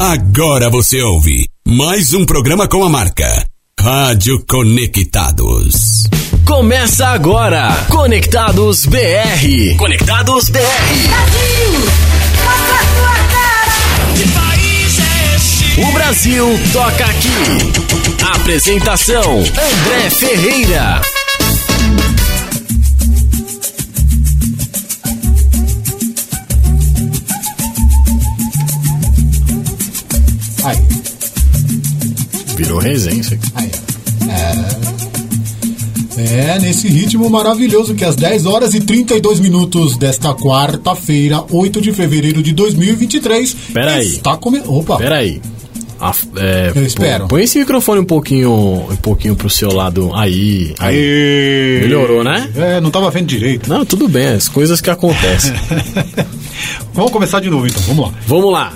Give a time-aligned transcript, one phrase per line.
[0.00, 3.44] Agora você ouve mais um programa com a marca
[3.80, 6.04] Rádio Conectados.
[6.46, 9.76] Começa agora, Conectados BR.
[9.76, 10.60] Conectados BR.
[10.60, 11.80] Brasil,
[12.44, 14.14] mostra a sua cara.
[14.14, 15.80] Que país é esse?
[15.80, 18.34] O Brasil toca aqui.
[18.36, 21.00] Apresentação: André Ferreira.
[30.68, 30.78] Aí,
[32.56, 33.46] Virou resenha isso aqui.
[33.54, 33.70] aí.
[34.28, 34.88] É.
[36.20, 41.92] É, nesse ritmo maravilhoso que às 10 horas e 32 minutos desta quarta-feira, 8 de
[41.92, 43.54] fevereiro de 2023.
[43.72, 44.04] Peraí.
[44.06, 44.74] Está começando.
[44.76, 44.96] Opa!
[44.96, 45.40] Peraí.
[46.00, 47.28] A- é, Eu espero.
[47.28, 50.10] Põe esse microfone um pouquinho, um pouquinho pro seu lado.
[50.14, 50.74] Aí.
[50.80, 50.96] aí.
[50.96, 51.80] Aê.
[51.82, 52.48] Melhorou, né?
[52.56, 53.68] É, não tava vendo direito.
[53.70, 55.52] Não, tudo bem, as coisas que acontecem.
[56.92, 58.14] Vamos começar de novo então, vamos lá.
[58.26, 58.72] Vamos lá.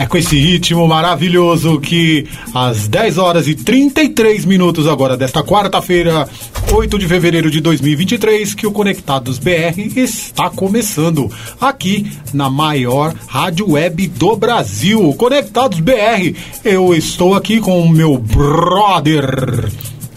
[0.00, 6.26] É com esse ritmo maravilhoso que às 10 horas e 33 minutos agora desta quarta-feira,
[6.72, 13.72] 8 de fevereiro de 2023, que o Conectados BR está começando aqui na maior rádio
[13.72, 16.34] web do Brasil, Conectados BR.
[16.64, 19.68] Eu estou aqui com o meu brother.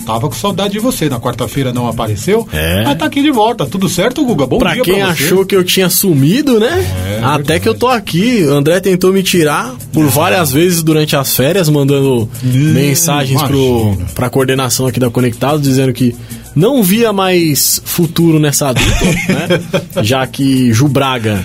[0.05, 2.83] Tava com saudade de você, na quarta-feira não apareceu, É.
[2.83, 3.65] mas tá aqui de volta.
[3.65, 4.45] Tudo certo, Guga?
[4.45, 6.85] Bom Pra dia quem pra achou que eu tinha sumido, né?
[7.07, 7.59] É, Até verdade.
[7.61, 8.43] que eu tô aqui.
[8.45, 14.07] O André tentou me tirar por várias vezes durante as férias, mandando mensagens pro, imagina.
[14.13, 16.15] pra coordenação aqui da Conectados, dizendo que
[16.55, 20.03] não via mais futuro nessa dupla, né?
[20.03, 21.43] Já que Ju Braga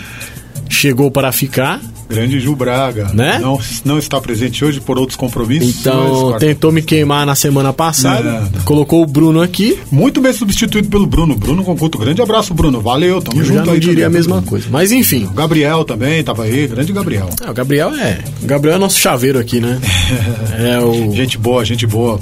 [0.69, 1.81] chegou para ficar.
[2.09, 3.11] Grande Ju Braga.
[3.13, 3.39] Né?
[3.39, 5.81] Não, não está presente hoje por outros compromissos.
[5.81, 8.33] Então mas, tentou me queimar na semana passada.
[8.41, 8.61] Nada.
[8.65, 9.79] Colocou o Bruno aqui.
[9.91, 11.37] Muito bem substituído pelo Bruno.
[11.37, 11.99] Bruno Conculto.
[11.99, 12.81] Grande abraço, Bruno.
[12.81, 13.81] Valeu, tamo Eu junto já não aí.
[13.81, 14.49] diria a mesma Bruno.
[14.49, 14.67] coisa.
[14.71, 15.25] Mas enfim.
[15.25, 16.67] O Gabriel também tava aí.
[16.67, 17.29] Grande Gabriel.
[17.43, 18.19] Ah, o Gabriel é.
[18.43, 19.79] O Gabriel é nosso chaveiro aqui, né?
[20.59, 21.15] É o.
[21.15, 22.19] Gente boa, gente boa.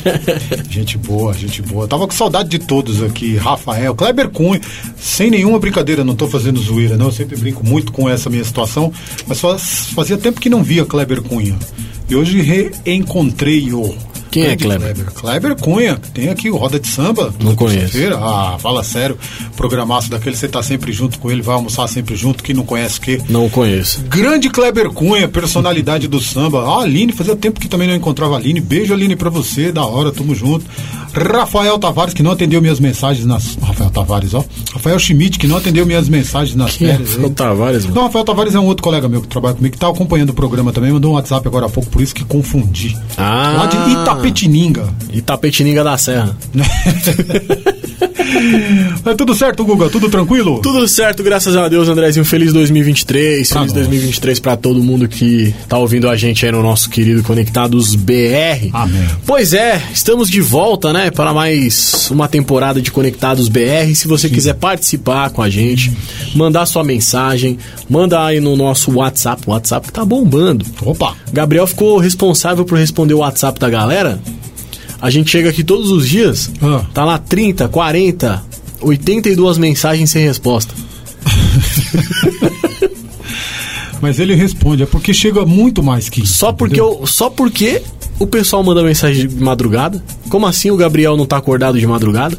[0.70, 1.88] gente boa, gente boa.
[1.88, 3.36] Tava com saudade de todos aqui.
[3.36, 4.60] Rafael, Kleber Cunha.
[4.98, 7.06] Sem nenhuma brincadeira, não tô fazendo zoeira, não.
[7.06, 8.92] Eu sempre brinco muito com essa minha situação.
[9.26, 11.58] Mas faz- fazia tempo que não via Kleber Cunha.
[12.08, 13.96] E hoje reencontrei-o.
[14.36, 15.12] Quem é Grande Kleber?
[15.14, 15.98] Kleber Cunha.
[16.12, 17.32] Tem aqui o Roda de Samba.
[17.42, 17.96] Não conheço.
[18.20, 19.16] Ah, fala sério.
[19.56, 22.44] Programaço daquele, você tá sempre junto com ele, vai almoçar sempre junto.
[22.44, 23.20] Quem não conhece o quê?
[23.30, 24.02] Não conheço.
[24.02, 26.66] Grande Kleber Cunha, personalidade do samba.
[26.66, 28.60] Ah, Aline, fazia tempo que também não encontrava a Aline.
[28.60, 30.66] Beijo, Aline, pra você, da hora, tamo junto.
[31.14, 33.56] Rafael Tavares, que não atendeu minhas mensagens nas.
[33.62, 34.44] Rafael Tavares, ó.
[34.74, 37.14] Rafael Schmidt, que não atendeu minhas mensagens nas Quem é férias.
[37.14, 37.30] Rafael.
[37.30, 37.96] Tavares, mano?
[37.96, 40.34] Não, Rafael Tavares é um outro colega meu que trabalha comigo, que tá acompanhando o
[40.34, 42.94] programa também, mandou um WhatsApp agora há pouco, por isso que confundi.
[43.16, 43.54] Ah.
[43.56, 43.76] Lá de
[44.26, 44.92] Itapetininga.
[45.12, 46.36] Itapetininga da Serra.
[49.04, 49.88] É tudo certo, Guga?
[49.88, 50.60] Tudo tranquilo?
[50.60, 52.24] Tudo certo, graças a Deus, Andrezinho.
[52.24, 53.48] Feliz 2023.
[53.48, 53.84] Pra Feliz nós.
[53.86, 58.70] 2023 pra todo mundo que tá ouvindo a gente aí no nosso querido Conectados BR.
[58.72, 59.06] Amém.
[59.24, 63.94] Pois é, estamos de volta, né, para mais uma temporada de Conectados BR.
[63.94, 65.92] Se você quiser participar com a gente,
[66.34, 67.58] mandar sua mensagem,
[67.88, 70.66] manda aí no nosso WhatsApp, o WhatsApp tá bombando.
[70.82, 71.14] Opa!
[71.32, 74.15] Gabriel ficou responsável por responder o WhatsApp da galera.
[75.00, 76.84] A gente chega aqui todos os dias, Ah.
[76.94, 78.42] tá lá 30, 40,
[78.80, 80.74] 82 mensagens sem resposta.
[84.00, 86.34] Mas ele responde, é porque chega muito mais que isso.
[86.34, 87.82] Só porque, eu, só porque
[88.18, 90.02] o pessoal manda mensagem de madrugada.
[90.28, 92.36] Como assim o Gabriel não tá acordado de madrugada?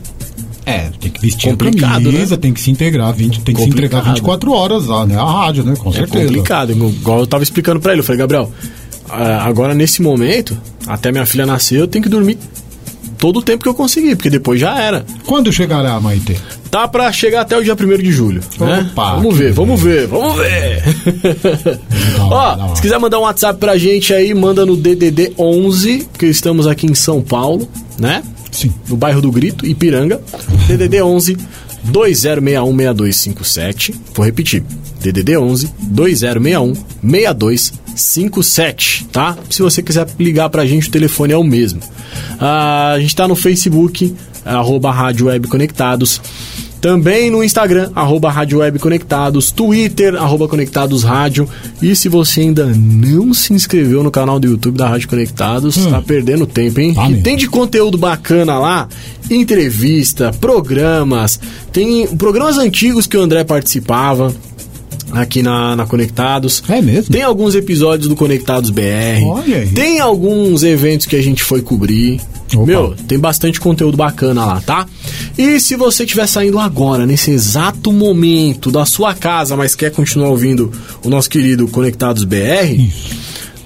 [0.65, 2.41] É, tem que vestir Complicado, a camisa, né?
[2.41, 4.15] tem que se integrar, 20, tem que se entregar Complicado.
[4.15, 5.17] 24 horas lá, né?
[5.17, 5.75] A rádio, né?
[5.77, 6.25] Com É certeza.
[6.25, 6.71] complicado.
[6.73, 8.01] Igual eu tava explicando pra ele.
[8.01, 8.51] Eu falei, Gabriel,
[9.09, 12.37] agora nesse momento, até minha filha nascer, eu tenho que dormir
[13.17, 15.03] todo o tempo que eu conseguir, porque depois já era.
[15.25, 16.39] Quando chegará, Maite?
[16.69, 18.41] Tá pra chegar até o dia 1 de julho.
[18.59, 18.87] Né?
[18.91, 20.83] Opa, vamos ver, vamos ver, vamos ver.
[22.21, 26.67] Ó, se quiser mandar um WhatsApp pra gente aí, manda no DDD 11, porque estamos
[26.67, 28.21] aqui em São Paulo, né?
[28.51, 28.73] Sim.
[28.87, 30.21] No bairro do Grito, Ipiranga.
[30.67, 31.37] DDD 11
[31.91, 33.95] 20616257.
[34.13, 34.63] Vou repetir.
[35.01, 37.73] DDD 11 2061 6257,
[39.11, 39.37] tá?
[39.49, 41.79] Se você quiser ligar pra gente, o telefone é o mesmo.
[42.39, 46.21] Ah, a gente tá no Facebook, arroba Rádio Web Conectados.
[46.79, 51.49] Também no Instagram, arroba Rádio Web Conectados, Twitter, arroba Conectados Rádio.
[51.81, 55.89] E se você ainda não se inscreveu no canal do YouTube da Rádio Conectados, Hum.
[55.89, 56.93] tá perdendo tempo, hein?
[56.93, 58.87] Tá tem de conteúdo bacana lá,
[59.29, 61.39] entrevista, programas,
[61.73, 64.33] tem programas antigos que o André participava.
[65.11, 66.63] Aqui na, na Conectados.
[66.69, 67.11] É mesmo?
[67.11, 69.23] Tem alguns episódios do Conectados BR.
[69.25, 69.67] Olha aí.
[69.69, 72.19] Tem alguns eventos que a gente foi cobrir.
[72.53, 72.65] Opa.
[72.65, 74.85] Meu, tem bastante conteúdo bacana lá, tá?
[75.37, 80.29] E se você estiver saindo agora, nesse exato momento da sua casa, mas quer continuar
[80.29, 80.71] ouvindo
[81.03, 82.87] o nosso querido Conectados BR,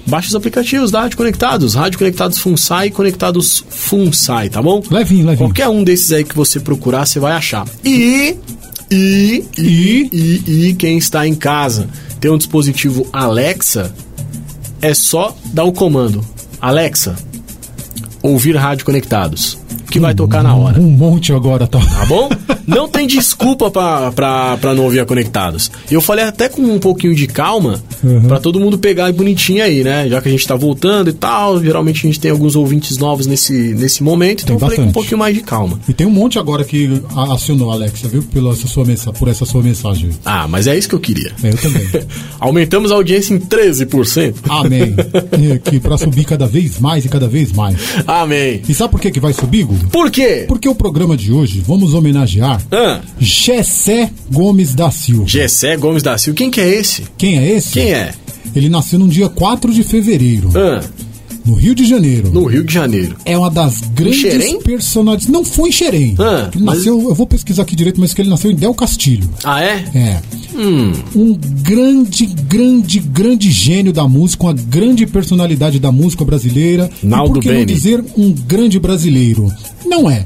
[0.06, 4.82] baixe os aplicativos da Rádio Conectados, Rádio Conectados Funsai e Conectados Funsai, tá bom?
[4.90, 5.48] Levinho, levinho.
[5.48, 7.66] Qualquer um desses aí que você procurar, você vai achar.
[7.84, 8.36] E.
[8.92, 9.44] E.
[9.56, 10.08] E.
[10.12, 11.88] E, e quem está em casa
[12.20, 13.94] tem um dispositivo Alexa,
[14.82, 16.22] é só dar o comando:
[16.60, 17.16] Alexa,
[18.22, 19.58] ouvir Rádio Conectados.
[19.90, 20.80] Que vai tocar na hora.
[20.80, 21.78] Um monte agora, tá?
[21.78, 22.28] Tá bom?
[22.66, 25.70] Não tem desculpa pra, pra, pra não ouvir a Conectados.
[25.90, 28.22] Eu falei até com um pouquinho de calma, Uhum.
[28.22, 30.08] pra todo mundo pegar bonitinho aí, né?
[30.08, 33.26] Já que a gente tá voltando e tal, geralmente a gente tem alguns ouvintes novos
[33.26, 35.78] nesse, nesse momento, então Tem eu falei com um pouquinho mais de calma.
[35.88, 38.22] E tem um monte agora que a- acionou, Alexa, viu?
[38.22, 40.10] Pela essa sua mensa- por essa sua mensagem.
[40.24, 41.32] Ah, mas é isso que eu queria.
[41.42, 41.86] É, eu também.
[42.40, 44.34] Aumentamos a audiência em 13%.
[44.48, 44.94] Amém.
[45.64, 47.76] Que pra subir cada vez mais e cada vez mais.
[48.06, 48.62] Amém.
[48.68, 49.88] E sabe por que, que vai subir, Guga?
[49.88, 50.44] Por quê?
[50.48, 55.26] Porque o programa de hoje vamos homenagear Ah, Gessé Gomes da Silva.
[55.26, 56.36] Gessé Gomes da Silva.
[56.36, 57.04] Quem que é esse?
[57.16, 57.72] Quem é esse?
[57.72, 57.91] Quem é?
[58.54, 60.80] Ele nasceu no dia 4 de fevereiro, Ah,
[61.44, 62.30] no Rio de Janeiro.
[62.30, 63.16] no Rio de Janeiro.
[63.24, 65.28] É uma das grandes personalidades.
[65.28, 66.14] Não foi em Xerém.
[66.18, 68.74] Ah, ele mas- nasceu, eu vou pesquisar aqui direito, mas que ele nasceu em Del
[68.74, 69.28] Castilho.
[69.42, 69.84] Ah, é?
[69.94, 70.20] É.
[70.54, 70.92] Hum.
[71.16, 76.90] Um grande, grande, grande gênio da música, uma grande personalidade da música brasileira.
[77.02, 79.50] Naldo e por que não dizer um grande brasileiro?
[79.86, 80.24] Não é.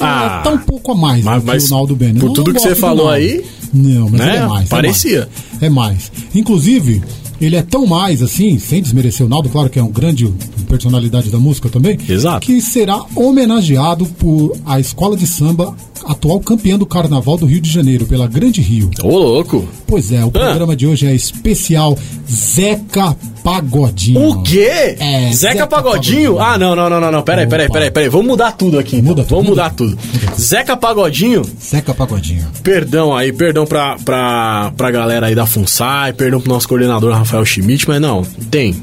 [0.00, 0.38] Ah.
[0.40, 2.18] é tá um pouco a mais Mas- que o Naldo Beni.
[2.20, 4.66] por Não- tudo não que você falou aí, Não, mas né, é mais.
[4.66, 5.18] é parecia.
[5.20, 5.62] mais.
[5.62, 6.12] É mais.
[6.34, 7.02] Inclusive,
[7.40, 10.32] ele é tão mais assim, sem desmerecer o Naldo, claro que é um grande
[10.68, 12.46] personalidade da música também, Exato.
[12.46, 15.74] que será homenageado por a escola de samba
[16.06, 18.90] atual campeã do Carnaval do Rio de Janeiro, pela Grande Rio.
[19.02, 19.66] Ô, louco.
[19.86, 21.96] Pois é, o programa de hoje é especial
[22.28, 24.28] Zeca Pagodinho.
[24.30, 24.96] O quê?
[24.98, 26.34] É, Zeca, Zeca Pagodinho?
[26.34, 26.38] Pagodinho.
[26.40, 27.22] Ah, não, não, não, não, não.
[27.22, 28.08] Peraí, peraí, peraí, peraí.
[28.08, 28.96] Vamos mudar tudo aqui.
[28.96, 29.08] Então.
[29.10, 29.96] Muda tudo, Vamos muda mudar tudo.
[29.96, 30.40] tudo.
[30.40, 32.46] Zeca Pagodinho, Zeca Pagodinho.
[32.62, 37.44] perdão aí, perdão pra, pra, pra galera aí da FUNSAI, perdão pro nosso coordenador Rafael
[37.44, 38.74] Schmidt, mas não, tem.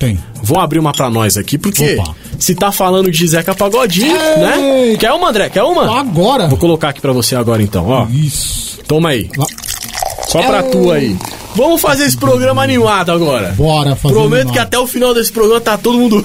[0.00, 0.18] Tem.
[0.42, 2.16] Vou abrir uma pra nós aqui, porque Opa.
[2.38, 4.88] se tá falando de Zeca Pagodinho, né?
[4.88, 4.96] Ei.
[4.96, 5.50] Quer uma, André?
[5.50, 6.00] Quer uma?
[6.00, 6.48] Agora.
[6.48, 8.06] Vou colocar aqui pra você agora então, ó.
[8.06, 8.78] Isso.
[8.88, 9.28] Toma aí.
[9.36, 9.46] Lá.
[10.30, 11.16] Só pra tu aí.
[11.56, 13.52] Vamos fazer esse programa animado agora.
[13.56, 14.52] Bora fazer Prometo animado.
[14.52, 16.24] que até o final desse programa tá todo mundo.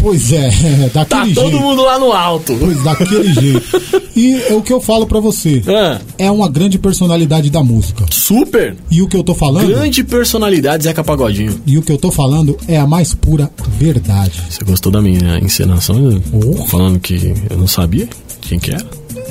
[0.00, 0.50] Pois é,
[0.92, 1.62] Tá daquele todo jeito.
[1.62, 2.56] mundo lá no alto.
[2.58, 3.82] Pois daquele jeito.
[4.16, 5.62] E é o que eu falo pra você.
[5.68, 8.06] Ah, É uma grande personalidade da música.
[8.10, 8.76] super.
[8.90, 9.66] E o que eu tô falando?
[9.68, 11.60] Grande personalidade, Zeca Pagodinho.
[11.66, 14.40] E o que eu tô falando é a mais pura verdade.
[14.48, 16.22] Você gostou da minha encenação?
[16.32, 16.64] Oh.
[16.66, 18.08] Falando que eu não sabia
[18.40, 18.84] quem que era?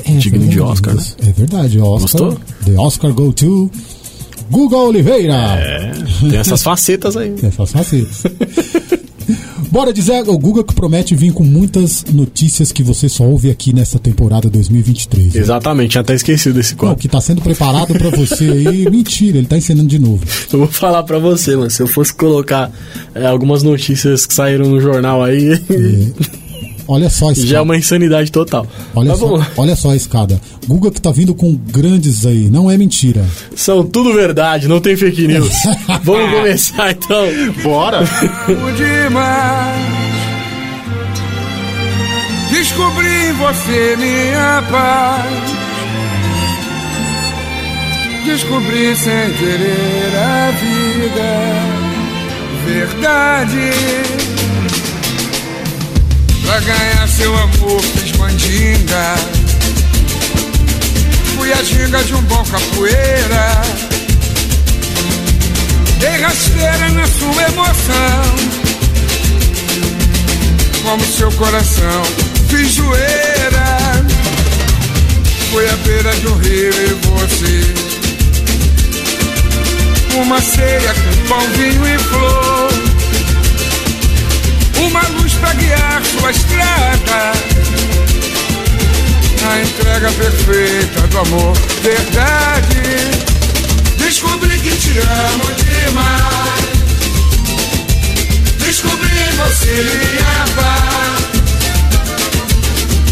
[0.06, 1.02] É Digno de verdade, Oscar, né?
[1.26, 2.00] É verdade, Oscar.
[2.00, 2.40] Gostou?
[2.66, 3.70] The Oscar go to
[4.50, 5.34] Guga Oliveira.
[5.34, 5.92] É,
[6.28, 7.34] tem essas facetas aí.
[7.42, 8.22] Essas facetas.
[9.70, 13.74] Bora dizer o Guga que promete vir com muitas notícias que você só ouve aqui
[13.74, 15.34] nessa temporada 2023.
[15.34, 16.96] Exatamente, tinha até esquecido desse Não, quadro.
[16.98, 18.86] que tá sendo preparado pra você aí.
[18.88, 20.22] Mentira, ele tá ensinando de novo.
[20.52, 21.70] Eu vou falar pra você, mano.
[21.70, 22.70] Se eu fosse colocar
[23.16, 25.60] é, algumas notícias que saíram no jornal aí,
[26.86, 27.48] Olha só a escada.
[27.48, 28.66] já é uma insanidade total.
[28.94, 29.50] Olha, Mas só, vamos lá.
[29.56, 30.40] olha só a escada.
[30.66, 32.48] Guga que tá vindo com grandes aí.
[32.50, 33.24] Não é mentira.
[33.56, 35.52] São tudo verdade, não tem fake news.
[36.04, 37.26] vamos começar então.
[37.62, 38.00] Bora!
[38.76, 39.94] demais.
[42.50, 45.24] Descobri em você minha paz.
[48.24, 51.30] Descobri sem querer a vida.
[52.66, 53.70] Verdade.
[56.44, 59.14] Pra ganhar seu amor fiz mandinga.
[61.36, 63.62] Fui a ginga de um bom capoeira.
[66.04, 68.24] Dei rasteira na sua emoção
[70.82, 72.02] Como seu coração
[72.50, 74.04] Fiz joeira
[75.50, 77.74] Fui à beira do rio e você
[80.18, 82.70] Uma ceia com pão, vinho e flor
[84.86, 87.32] Uma luz pra guiar sua estrada
[89.52, 93.34] A entrega perfeita do amor Verdade
[93.98, 96.64] Descobri que te amo demais.
[98.58, 101.24] Descobri em você minha paz.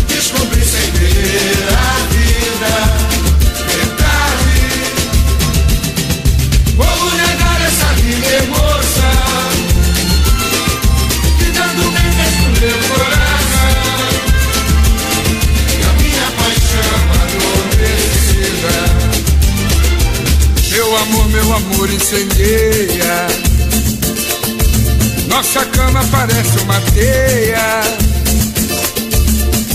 [0.07, 2.75] Descobri sem ver a vida.
[3.67, 4.63] Verdade.
[6.77, 8.92] Como negar essa linda emoção?
[20.93, 23.27] Meu amor, meu amor, incendeia.
[25.27, 27.81] Nossa cama parece uma teia.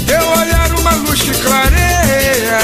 [0.06, 2.60] Teu olhar uma luz que clareia.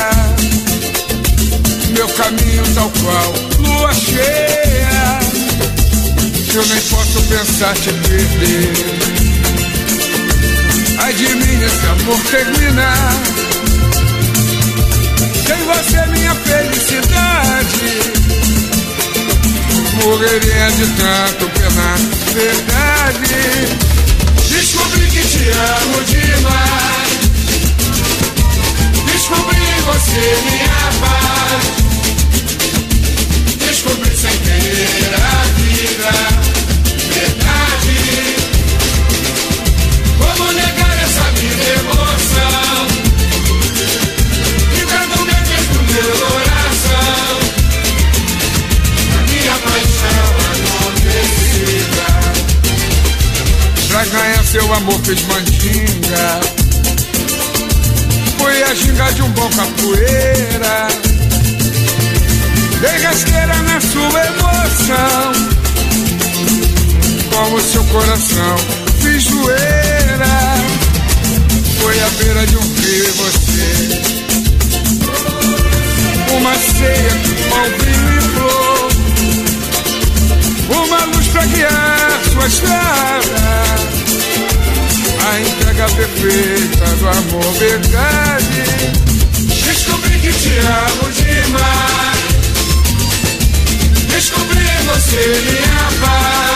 [1.98, 5.20] Meu caminho tal qual lua cheia.
[6.54, 8.74] Eu nem posso pensar te perder.
[11.00, 13.14] Ai de mim esse amor terminar.
[15.48, 18.23] Sem você minha felicidade
[20.02, 21.98] Morreria de tanto penar.
[22.34, 23.34] Verdade.
[24.50, 26.84] Descobri que te amo demais.
[29.12, 31.64] Descobri você minha paz
[33.60, 36.33] Descobri sem querer a vida
[54.14, 56.40] ganhar seu amor fez mandinga.
[58.38, 60.88] Foi a ginga de um bom capoeira.
[62.80, 65.34] Dei rasteira na sua emoção.
[67.32, 68.56] Com o seu coração
[69.00, 70.56] fiz zoeira
[71.80, 73.72] Foi à beira de um rio você.
[76.38, 77.14] Uma ceia
[77.50, 78.92] com vinho e flor.
[80.86, 83.93] Uma luz pra guiar sua estrada
[85.26, 88.64] A entrega perfeita do amor verdade.
[89.64, 92.24] Descobri que te amo demais.
[94.10, 96.54] Descobri você minha paz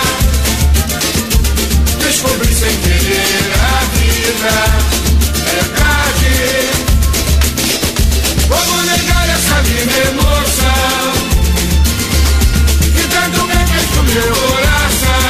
[2.00, 4.56] Descobri sem querer a vida.
[5.52, 6.34] Verdade.
[8.50, 11.12] Como negar essa linda emoção.
[12.96, 15.27] Que tanto me fez meu coração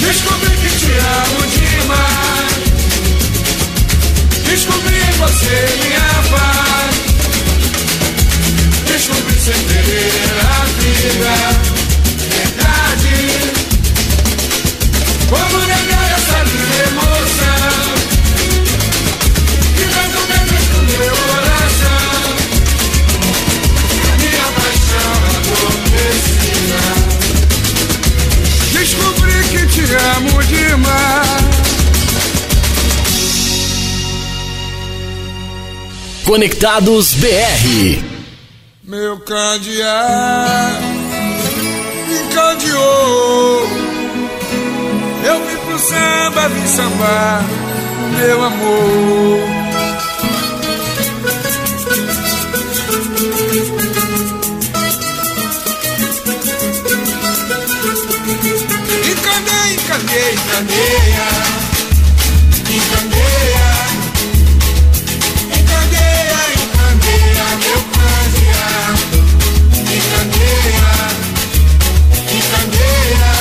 [0.00, 2.34] Descobri que te amo demais.
[4.54, 6.94] Descobri em você minha paz
[8.86, 10.12] Descobri sem querer
[10.44, 11.34] a vida
[12.30, 13.16] Verdade.
[15.28, 17.94] Como negar essa linda emoção
[19.74, 19.92] Que me
[20.48, 21.33] fez no meu
[28.84, 31.44] Descobri que te amo demais
[36.26, 38.04] Conectados BR.
[38.82, 40.80] Meu candear
[42.08, 43.68] me encandeou.
[45.24, 47.42] Eu vim pro samba, vim sambar,
[48.18, 49.53] meu amor.
[60.54, 61.26] Encandeia,
[62.70, 63.68] encandeia,
[65.58, 66.40] encandeia.
[66.54, 68.62] Encandeia, meu candeia.
[69.98, 70.88] Encandeia,
[72.38, 73.32] encandeia.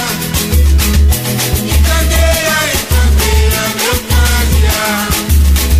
[1.70, 4.82] Encandeia, encandeia, meu candeia.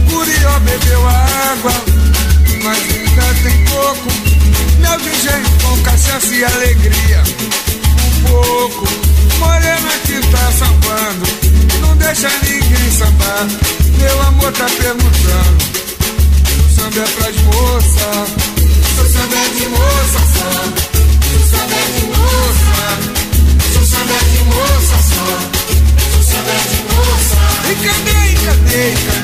[0.08, 1.76] Curió bebeu água,
[2.64, 4.08] mas ainda tem pouco.
[4.78, 5.32] Meu DJ
[5.64, 7.24] com cachaça e alegria.
[7.98, 8.88] Um pouco,
[9.40, 9.83] morena
[12.14, 13.48] deixa ninguém sambar.
[13.98, 15.64] Meu amor tá perguntando.
[16.60, 18.30] O samba é pras moças.
[19.00, 20.50] O samba é de moça só.
[21.26, 22.78] O samba é de moça.
[23.82, 25.28] O samba é de moça só.
[26.20, 27.38] O samba é de moça.
[27.72, 29.23] Encadeia, encadeia, encadeia.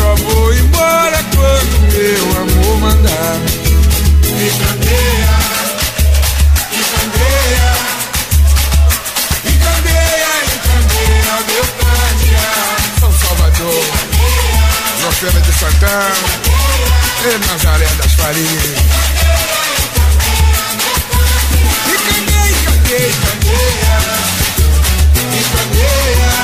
[0.00, 3.36] Só vou embora quando meu amor mandar.
[4.38, 5.36] Me candeia,
[6.72, 7.70] me candeia,
[9.44, 12.48] me candeia, me candeia, meu candeia.
[12.98, 13.84] São Salvador,
[15.20, 16.30] Feira de Santana,
[17.26, 18.78] e Nazaré das Farinhas.
[21.86, 23.96] Me candeia, candeia, candeia,
[25.30, 26.40] me candeia.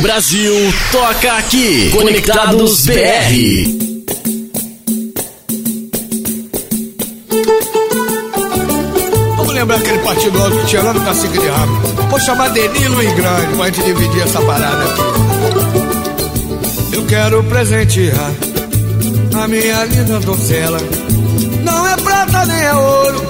[0.00, 0.54] Brasil
[0.90, 1.90] toca aqui.
[1.90, 2.94] Conectados BR.
[9.36, 11.72] Vamos lembrar aquele partido que tinha lá no Cacique de Rabo.
[12.08, 15.02] Vou chamar Denilo e Grande pra gente dividir essa parada aqui.
[16.96, 18.32] Eu quero presentear
[19.42, 20.78] a minha linda donzela.
[21.62, 23.26] Não é prata nem é ouro,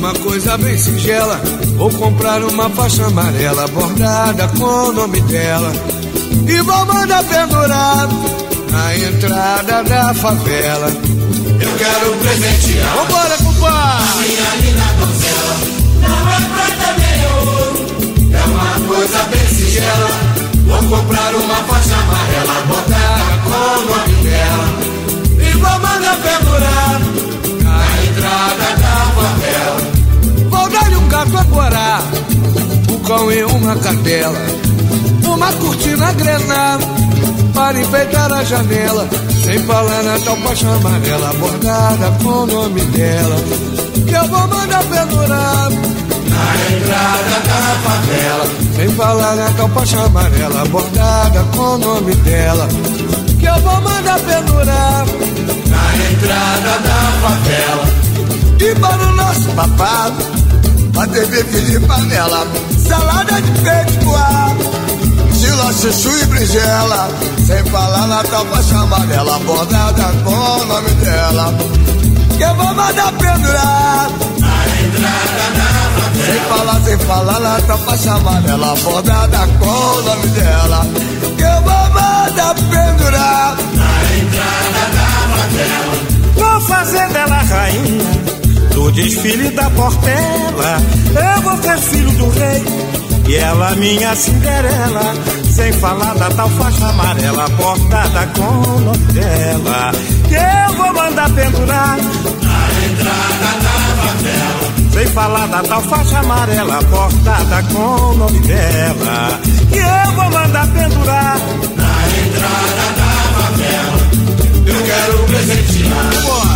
[0.00, 1.38] uma coisa bem singela.
[1.76, 5.70] Vou comprar uma faixa amarela bordada com o nome dela.
[6.48, 8.08] E vou mandar pendurar
[8.70, 10.88] na entrada da favela.
[11.60, 12.96] Eu quero presentear.
[12.96, 14.26] Vambora, compadre!
[14.26, 15.56] Minha linda donzela,
[16.00, 17.70] não é prata nem ouro,
[18.32, 20.10] é uma coisa bem singela.
[20.66, 24.66] Vou comprar uma faixa amarela bordada com o nome dela.
[25.46, 27.00] E vou mandar pendurar
[27.62, 28.79] na entrada da.
[31.12, 32.02] A corar,
[32.90, 34.38] um cão e uma cadela,
[35.22, 36.78] uma cortina grená
[37.52, 39.06] para enfeitar a janela.
[39.44, 43.36] Sem falar na tal faixa amarela bordada com o nome dela,
[44.06, 48.46] que eu vou mandar pendurar Na entrada da favela,
[48.76, 52.66] Sem falar na faixa amarela bordada com o nome dela,
[53.38, 55.06] que eu vou mandar pendurar
[55.66, 58.00] na entrada da favela.
[58.58, 60.49] E para o nosso papado,
[60.96, 62.46] a TV de panela,
[62.78, 64.70] salada de peito coado,
[65.32, 67.08] Gila, chuchu e brinjela,
[67.46, 71.54] sem falar na tal faixa amarela, bordada com o nome dela,
[72.36, 74.10] que eu vou mandar pendurar.
[76.26, 80.86] Sem falar, sem falar na tal faixa amarela, bordada com o nome dela,
[81.36, 83.56] que eu vou mandar pendurar.
[86.36, 88.39] Vou fazer dela rainha
[88.80, 90.80] do desfile da Portela.
[91.14, 92.64] Eu vou ser filho do rei
[93.28, 95.14] e ela minha Cinderela.
[95.50, 98.70] Sem falar da tal faixa amarela bordada com.
[100.28, 104.92] Que eu vou mandar pendurar na entrada da favela.
[104.94, 109.40] Sem falar da tal faixa amarela bordada com o nome dela.
[109.70, 111.38] Que eu vou mandar pendurar
[111.76, 114.10] na entrada da favela.
[114.66, 116.49] Eu quero presentear a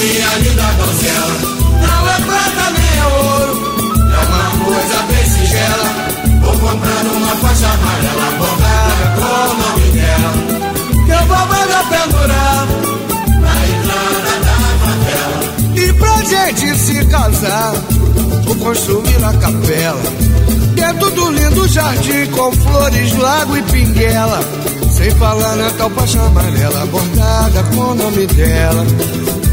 [0.00, 1.34] minha linda donzela.
[1.82, 3.54] Não é prata nem é ouro,
[3.98, 5.88] é uma coisa bem singela.
[6.40, 10.30] Vou comprando uma faixa amarela bordada com o nome dela.
[11.04, 12.66] Que eu vou mandar pendurar
[13.40, 15.38] na entrada da favela.
[15.76, 17.72] E pra gente se casar,
[18.44, 20.02] vou construir a capela.
[20.74, 24.40] Dentro do lindo jardim com flores, lago e pinguela.
[24.96, 28.86] Sem falar na tal faixa amarela bordada com o nome dela.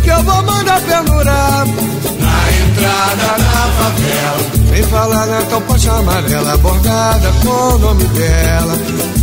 [0.07, 4.39] Que eu vou mandar pendurar na entrada da favela.
[4.69, 8.73] Sem falar na faixa amarela bordada com o nome dela.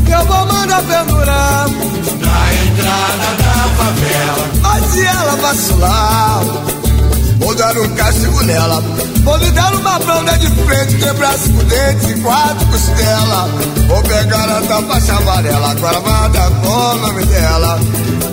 [0.05, 1.69] Que eu vou mandar pendurar
[2.21, 4.85] na entrada da favela.
[4.93, 6.45] Se ela vacilar,
[7.39, 8.83] vou dar um castigo nela.
[9.25, 13.51] Vou lhe dar uma banda de frente, quebrar cinco dentes e quatro costelas.
[13.89, 17.81] Vou pegar a faixa amarela, gravada com o nome dela.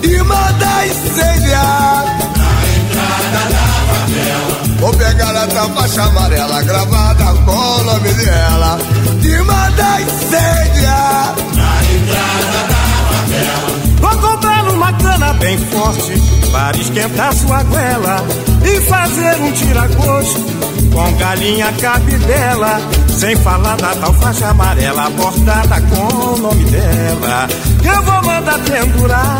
[0.02, 2.04] E mandar incendiar
[2.36, 4.62] na entrada da favela.
[4.80, 8.78] Vou pegar a tal faixa amarela, gravada com o nome dela.
[9.22, 13.72] E mandar incendiar na entrada da favela.
[14.00, 16.12] Vou comprar uma cana bem forte
[16.50, 18.16] para esquentar sua goela
[18.64, 20.44] e fazer um tiragosto
[20.92, 22.80] com galinha cabidela.
[23.08, 27.48] Sem falar da tal faixa amarela bordada com o nome dela.
[27.84, 29.38] Eu vou mandar pendurar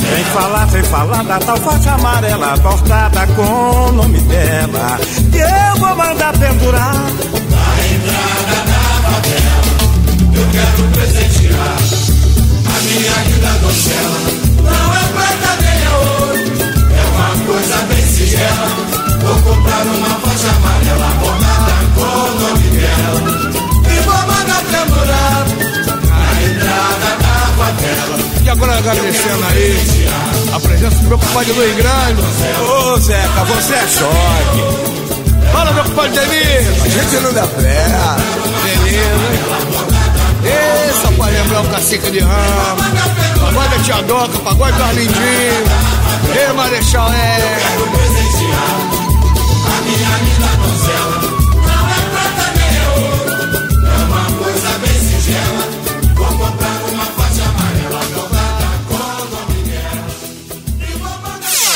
[0.00, 4.98] Sem falar, sem falar da tal faixa amarela bordada com o nome dela.
[5.30, 9.70] Que eu vou mandar pendurar na entrada da favela.
[10.34, 11.78] Eu quero presentear
[12.66, 14.20] a minha vida docela.
[14.64, 16.36] Não é prata nem é ouro,
[16.90, 18.68] é uma coisa bem singela.
[19.22, 23.20] Vou comprar uma faixa amarela bordada com o nome dela.
[23.86, 25.44] E vou mandar pendurar
[26.08, 27.19] na entrada da.
[28.50, 30.08] E agora agradecendo aí
[30.52, 32.20] a presença do meu compadre Luiz Grande.
[32.68, 35.52] Ô Zeca, você é choque.
[35.52, 36.80] Fala, meu compadre Denise.
[36.82, 37.86] A gente não dá fé.
[38.64, 39.38] Beleza.
[40.90, 42.82] Essa pra lembrar o cacique de ramo.
[43.40, 45.64] Pagode da Tia Doca, pagode do Arlindinho.
[46.34, 47.60] Ei, Marechal, é.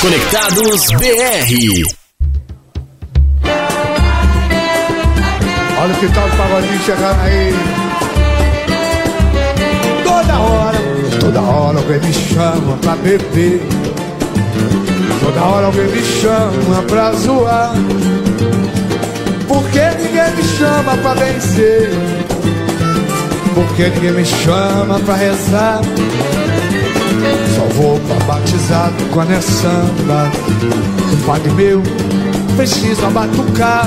[0.05, 1.83] Conectados BR.
[5.81, 7.55] Olha que tal o pagodinho chegando aí.
[10.05, 10.79] Toda hora,
[11.19, 13.63] toda hora alguém me chama pra beber.
[15.21, 17.73] Toda hora alguém me chama pra zoar.
[19.49, 21.91] Porque ninguém me chama pra vencer.
[23.55, 25.81] Porque ninguém me chama pra rezar.
[27.75, 30.31] Vou batizado quando é samba.
[31.27, 31.83] Padre meu
[32.57, 33.87] precisa batucar.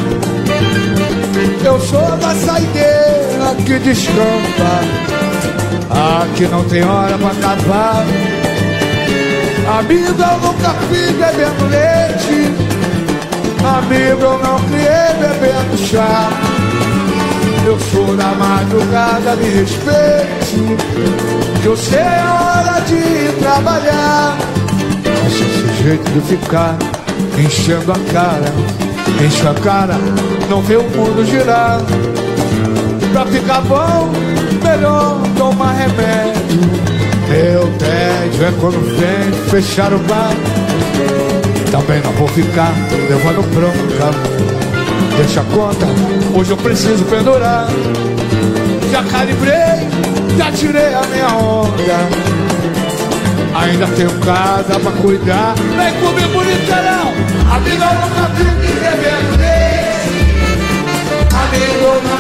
[1.64, 4.82] Eu sou da saideira que descampa.
[6.22, 8.06] Aqui não tem hora pra acabar.
[9.80, 12.68] Amigo, eu nunca fui bebendo leite.
[13.78, 16.30] Amigo, eu não criei bebendo chá.
[17.66, 20.78] Eu sou da madrugada, me respeite.
[21.62, 24.38] Que eu sei a hora de trabalhar.
[25.24, 26.76] Mas esse jeito de ficar
[27.38, 28.54] enchendo a cara,
[29.24, 29.96] enche a cara,
[30.50, 31.80] não vê o mundo girar.
[33.12, 34.10] Pra ficar bom,
[34.64, 36.62] melhor tomar remédio.
[37.30, 40.32] Meu tédio é quando vem fechar o bar.
[41.72, 42.72] Também não vou ficar
[43.10, 44.18] levando bronca.
[45.18, 45.86] Deixa a conta,
[46.34, 47.68] hoje eu preciso pendurar.
[48.92, 49.90] Já calibrei,
[50.38, 52.47] já tirei a minha onda.
[53.60, 55.56] Ainda tenho casa pra cuidar.
[55.56, 57.12] Vem comigo, literal.
[57.56, 58.44] Amigo, eu nunca me
[58.74, 60.28] bebendo leite.
[61.34, 62.18] Amigo, não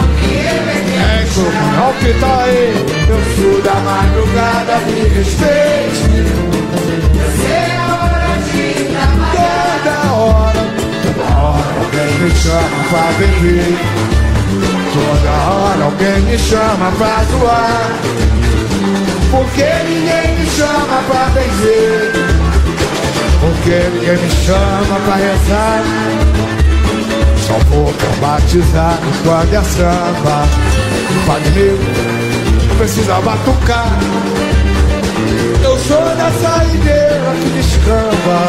[0.99, 2.73] é como que tá aí.
[3.07, 6.05] Eu sou da madrugada, me respeite.
[7.13, 9.77] Eu sei a hora de trabalhar.
[9.83, 10.63] Toda hora,
[11.03, 13.77] toda hora alguém me chama pra beber.
[14.93, 17.85] Toda hora alguém me chama pra zoar.
[19.31, 22.11] Porque ninguém me chama pra benzer.
[23.41, 25.83] Porque ninguém me chama pra rezar.
[27.45, 30.47] Só vou batizar quando é samba.
[31.25, 31.77] Padre meu,
[32.77, 33.99] precisa batucar.
[35.63, 38.39] Eu sou da saideira que descamba.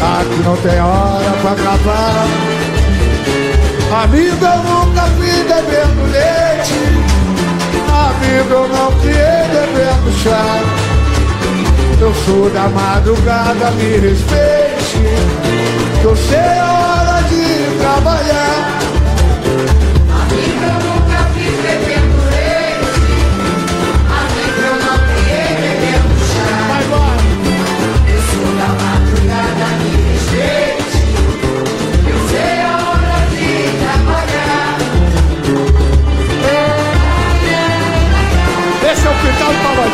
[0.00, 2.26] Aqui não tem hora pra acabar.
[4.04, 6.47] Amigo, eu nunca vi bebendo leite.
[8.50, 10.60] Eu não criei bebendo chá.
[12.00, 14.98] Eu sou da madrugada, me respeite.
[16.00, 18.78] Que eu sei a hora de trabalhar.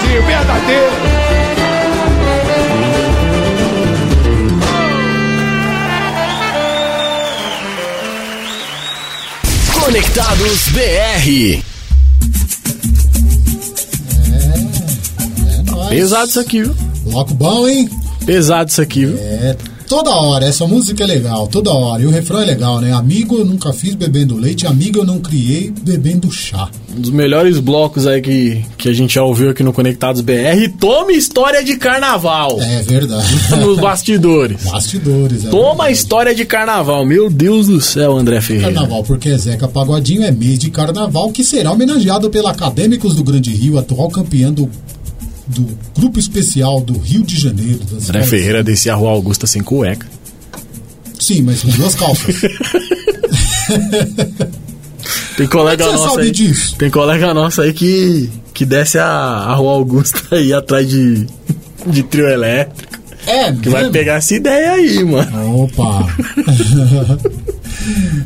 [0.05, 0.93] Brasil verdadeiro.
[9.81, 11.63] Conectados BR.
[14.31, 15.89] É.
[15.89, 16.75] Pesado isso aqui, viu?
[17.05, 17.89] Bloco bom, hein?
[18.27, 19.17] Pesado isso aqui, viu?
[19.19, 19.57] É,
[19.89, 20.47] toda hora.
[20.47, 22.03] Essa música é legal, toda hora.
[22.03, 22.93] E o refrão é legal, né?
[22.93, 26.69] Amigo eu nunca fiz bebendo leite, amigo eu não criei bebendo chá.
[26.97, 30.69] Um dos melhores blocos aí que, que a gente já ouviu aqui no Conectados BR.
[30.79, 32.57] Toma história de carnaval.
[32.61, 33.27] É verdade.
[33.59, 34.63] Nos bastidores.
[34.65, 35.93] Bastidores, é Toma verdade.
[35.93, 37.05] história de carnaval.
[37.05, 38.73] Meu Deus do céu, André Ferreira.
[38.73, 43.51] Carnaval, porque Zeca Pagodinho é mês de carnaval que será homenageado pela Acadêmicos do Grande
[43.51, 44.71] Rio, atual campeão do,
[45.49, 47.81] do grupo especial do Rio de Janeiro.
[47.91, 50.07] das André Ferreira descia a Rua Augusta sem cueca.
[51.19, 52.37] Sim, mas com duas calças.
[55.37, 56.31] Tem colega você nosso aí.
[56.31, 56.77] disso?
[56.77, 61.27] Tem colega nosso aí que, que desce a, a Rua Augusta aí atrás de,
[61.87, 62.95] de trio elétrico.
[63.27, 63.93] É, Que vai mesmo?
[63.93, 65.63] pegar essa ideia aí, mano.
[65.65, 66.07] Opa!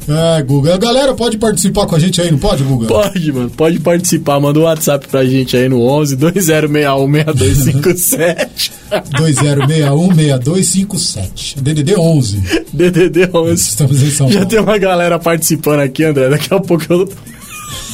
[0.39, 0.77] é, Guga.
[0.77, 2.87] Galera, pode participar com a gente aí, não pode, Guga?
[2.89, 3.51] Pode, mano.
[3.51, 4.41] Pode participar.
[4.41, 8.73] Manda um WhatsApp pra gente aí no 11 2061 6257.
[8.91, 11.61] 2061-6257.
[11.61, 12.43] DDD 11.
[12.73, 13.63] DDD 11.
[13.63, 14.49] Estamos em São Já Paulo.
[14.49, 16.29] tem uma galera participando aqui, André.
[16.29, 17.09] Daqui a pouco eu.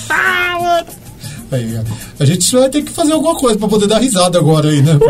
[0.08, 0.86] Ah, mano.
[1.52, 1.78] Aí,
[2.18, 4.98] a gente vai ter que fazer alguma coisa pra poder dar risada agora aí, né?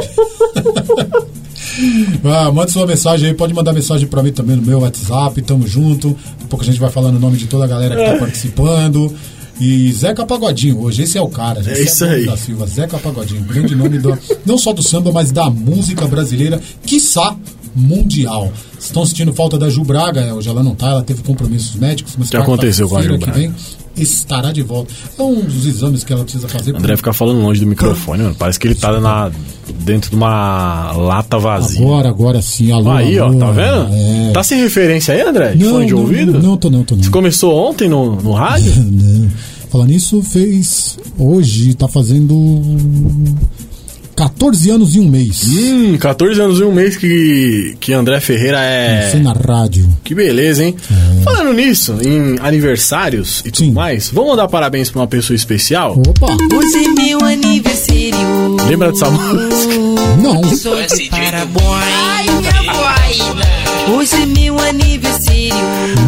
[2.24, 5.66] Ah, manda sua mensagem aí, pode mandar mensagem pra mim também no meu WhatsApp, tamo
[5.66, 6.10] junto.
[6.10, 8.12] Daqui a pouco a gente vai falando o nome de toda a galera que É.
[8.12, 9.12] tá participando.
[9.60, 11.60] E Zeca Pagodinho, hoje esse é o cara.
[11.60, 12.26] esse isso aí.
[12.26, 16.60] Da Silva, Zeca Pagodinho, grande nome do, não só do samba, mas da música brasileira,
[16.84, 17.36] quiçá
[17.74, 18.52] mundial.
[18.78, 22.14] Estão sentindo falta da Ju Braga, é, hoje ela não tá, ela teve compromissos médicos,
[22.18, 23.32] mas que aconteceu com a Ju Braga?
[23.32, 23.54] vem
[23.96, 24.92] estará de volta.
[25.18, 26.74] É um dos exames que ela precisa fazer.
[26.74, 28.36] André fica falando longe do microfone, mano.
[28.38, 29.30] Parece que ele tá na,
[29.80, 31.80] dentro de uma lata vazia.
[31.80, 32.90] Agora, agora sim, alô.
[32.90, 33.88] Aí, ó, alô, tá vendo?
[33.92, 34.32] É.
[34.32, 35.52] Tá sem referência aí, André?
[35.52, 36.32] De Não, fone de não, ouvido?
[36.32, 37.02] Não, não, tô não, tô não.
[37.02, 38.72] Você começou ontem no, no rádio?
[38.84, 39.30] Não.
[39.70, 40.96] Falando nisso, fez.
[41.18, 42.34] Hoje tá fazendo.
[44.14, 45.42] 14 anos e um mês.
[45.44, 49.14] Hum, 14 anos e um mês que, que André Ferreira é.
[49.16, 49.88] na rádio.
[50.04, 50.76] Que beleza, hein?
[51.22, 53.72] Falando nisso, em aniversários e tudo Sim.
[53.72, 56.00] mais, vamos mandar parabéns pra uma pessoa especial?
[56.06, 56.28] Opa!
[56.54, 58.56] Hoje é meu aniversário.
[58.68, 59.74] Lembra dessa música?
[60.22, 60.44] Não!
[60.56, 61.64] Sou de parabéns.
[63.88, 65.23] Hoje é meu aniversário.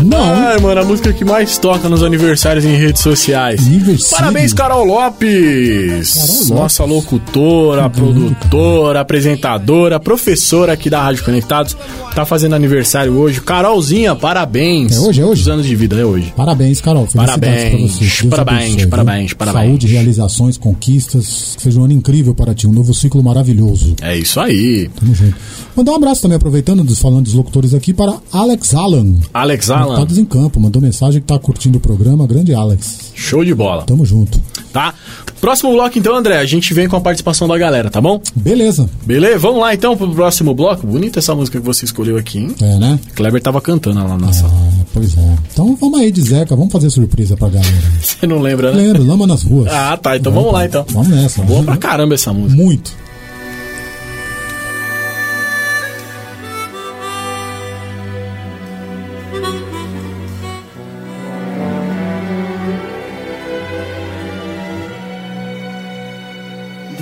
[0.05, 0.17] Não!
[0.47, 3.67] Ai, mano, a música que mais toca nos aniversários em redes sociais.
[3.67, 4.17] Aniversário.
[4.25, 6.15] Parabéns, Carol Lopes!
[6.15, 6.51] Carol Lopes.
[6.51, 11.77] Nossa locutora, produtora, apresentadora, professora aqui da Rádio Conectados.
[12.15, 13.41] Tá fazendo aniversário hoje.
[13.41, 14.93] Carolzinha, parabéns!
[14.97, 15.43] É hoje, é hoje?
[15.43, 16.33] Os anos de vida, é hoje.
[16.37, 17.07] Parabéns, Carol.
[17.15, 17.99] Parabéns, pra você.
[18.23, 18.89] Deus parabéns, abençoe, viu?
[18.89, 19.67] parabéns, parabéns.
[19.67, 21.55] Saúde, realizações, conquistas.
[21.57, 22.67] Que seja um ano incrível para ti.
[22.67, 23.95] Um novo ciclo maravilhoso.
[24.01, 24.89] É isso aí.
[24.99, 25.35] Tamo junto.
[25.77, 29.06] Mandar um abraço também, aproveitando, dos- falando dos locutores aqui, para Alex Alan.
[29.33, 30.61] Alex Alan, Conectados em campo.
[30.61, 32.27] Mandou mensagem que tá curtindo o programa.
[32.27, 33.13] Grande Alex.
[33.15, 34.41] show de bola, Tamo junto.
[34.73, 34.95] tá?
[35.41, 38.21] Próximo bloco, então, André, a gente vem com a participação da galera, tá bom?
[38.35, 38.89] Beleza.
[39.05, 39.39] Beleza?
[39.39, 40.87] Vamos lá, então, pro próximo bloco.
[40.87, 42.55] Bonita essa música que você escolheu aqui, hein?
[42.61, 42.99] É, né?
[43.15, 44.53] Kleber tava cantando lá na sala.
[44.55, 45.37] Ah, pois é.
[45.53, 47.67] Então vamos aí de Zeca, vamos fazer surpresa pra galera.
[48.01, 48.83] Você não lembra, né?
[48.83, 49.71] Lembra, lama nas ruas.
[49.73, 50.17] Ah, tá.
[50.17, 50.85] Então vamos lá, então.
[50.91, 51.43] Vamos nessa.
[51.43, 52.61] Boa pra caramba essa música.
[52.61, 52.93] Muito.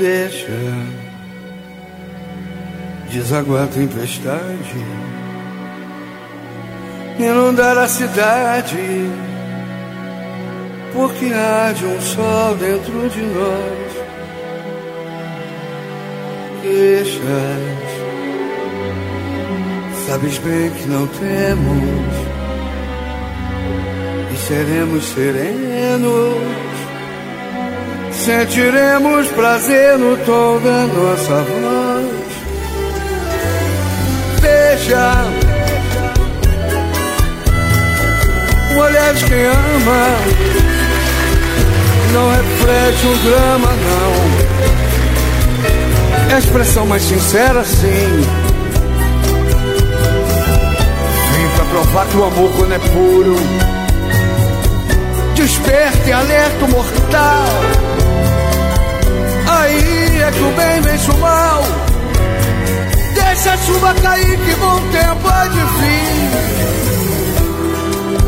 [0.04, 0.52] Deixa
[3.10, 4.84] desaguar a tempestade,
[7.18, 8.76] inundar a cidade,
[10.92, 13.94] porque há de um sol dentro de nós.
[16.60, 17.22] Queixas,
[20.06, 22.14] sabes bem que não temos
[24.34, 26.73] e seremos serenos.
[28.24, 32.08] Sentiremos prazer no tom da nossa voz.
[34.40, 35.24] Veja
[38.74, 40.16] o olhar de quem ama.
[42.14, 44.14] Não reflete um drama, não.
[46.30, 48.24] É a expressão mais sincera, sim.
[51.36, 53.36] Vem pra provar que o amor, quando é puro,
[55.34, 57.43] desperta e alerta o mortal.
[64.04, 66.30] Cair, que bom tempo há de vir.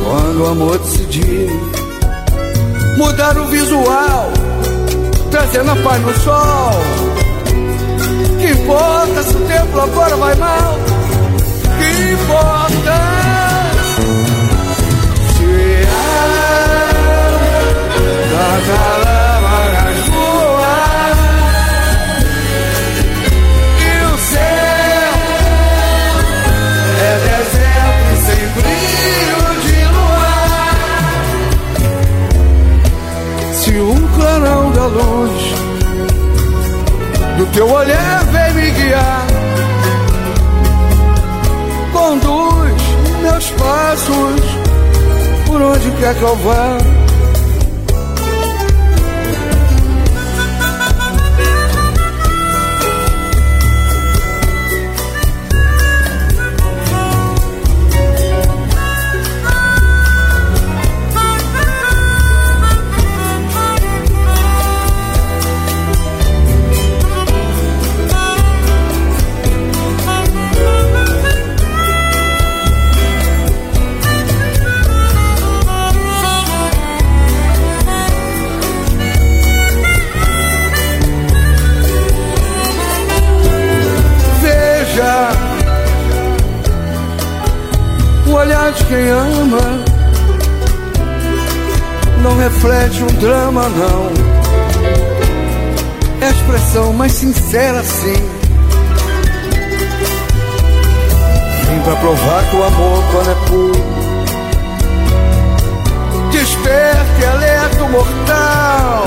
[0.03, 1.51] Quando o amor decidir
[2.97, 4.33] mudar o visual,
[5.31, 6.81] trazendo a paz no sol.
[8.41, 10.79] Que importa se o tempo agora vai mal?
[11.79, 12.97] Que importa?
[15.37, 16.87] Se há
[19.03, 19.06] da
[37.57, 39.27] teu olhar vem me guiar.
[41.91, 42.83] Conduz
[43.23, 44.43] meus passos
[45.47, 46.96] por onde quer que eu vá.
[88.89, 89.85] Quem ama
[92.23, 94.11] não reflete um drama, não.
[96.21, 98.31] É a expressão mais sincera, sim.
[101.69, 103.85] Vim pra provar que o amor, quando é puro,
[106.33, 109.05] desperta alerta mortal.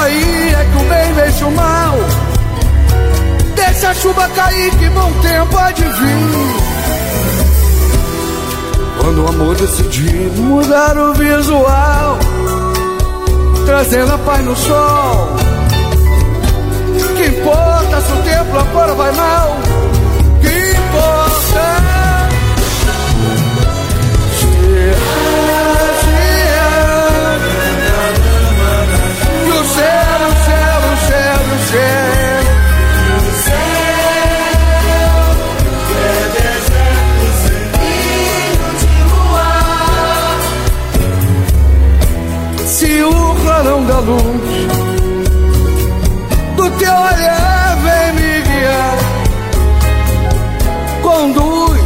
[0.00, 1.94] Aí é que o bem vence o mal.
[3.54, 6.57] Deixa a chuva cair, que bom tempo há de vir.
[9.08, 12.18] Quando o amor decidir mudar o visual,
[13.64, 15.30] trazendo a paz no sol.
[17.16, 19.56] Que importa se o tempo lá fora vai mal?
[20.42, 21.78] Que importa?
[31.70, 32.07] Se
[42.68, 44.18] Se o clarão da luz.
[46.54, 48.98] Do teu olhar vem me guiar,
[51.02, 51.80] conduz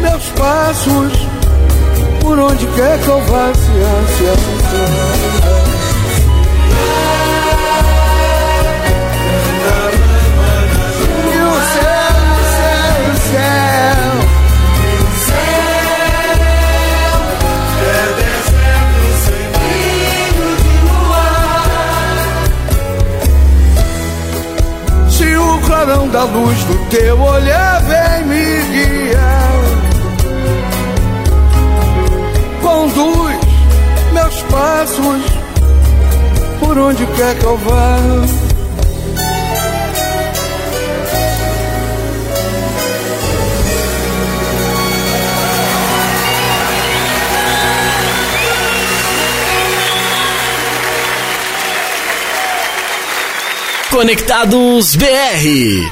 [0.00, 1.12] meus passos
[2.20, 5.69] por onde quer que eu vá, se ânsia
[25.80, 29.62] Se o clarão da luz do teu olhar vem me guiar,
[32.60, 33.38] conduz
[34.12, 35.22] meus passos
[36.58, 38.49] por onde quer que eu vá.
[53.90, 55.90] Conectados BR.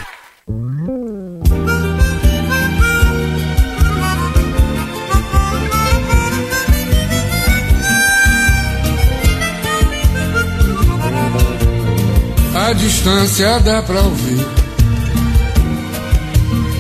[12.55, 14.47] A distância dá pra ouvir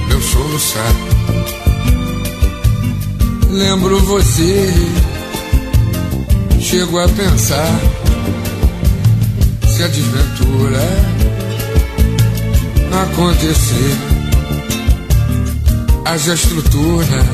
[0.08, 0.94] meu soluçar.
[3.50, 4.72] Lembro você,
[6.60, 7.97] chego a pensar
[9.78, 10.80] se a desventura
[13.00, 13.96] acontecer,
[16.04, 17.24] haja estrutura,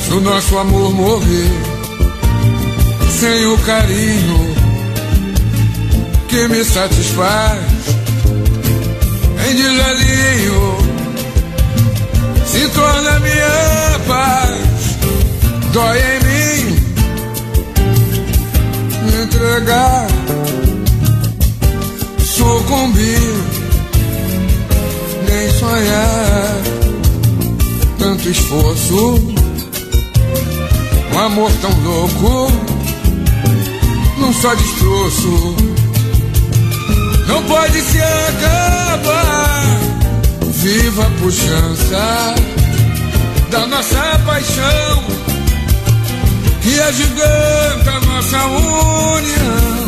[0.00, 1.52] se o nosso amor morrer.
[3.20, 4.54] Sem o carinho
[6.28, 7.60] que me satisfaz.
[9.46, 10.76] Em desvario
[12.46, 14.96] se torna minha paz.
[15.70, 16.76] Dói em mim
[19.04, 20.11] me entregar
[22.32, 23.34] sucumbir
[25.28, 26.62] nem sonhar
[27.98, 29.20] tanto esforço
[31.14, 32.52] um amor tão louco
[34.18, 35.72] num só destroço
[37.32, 39.62] não pode se acabar.
[40.52, 42.34] Viva a puxança
[43.50, 45.04] da nossa paixão
[46.62, 49.81] que agiganta a nossa união.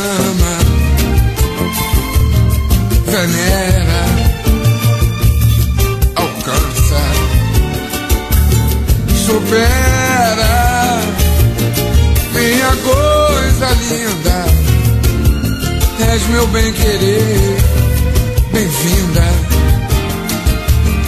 [0.00, 0.54] Ama,
[3.06, 4.04] venera,
[6.16, 7.02] alcança,
[9.26, 10.60] supera
[12.32, 14.44] minha coisa linda,
[16.12, 17.56] és meu bem querer,
[18.52, 19.26] bem-vinda.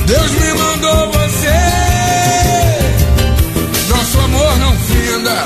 [0.06, 1.60] Deus me mandou você,
[3.88, 5.44] nosso amor não finda,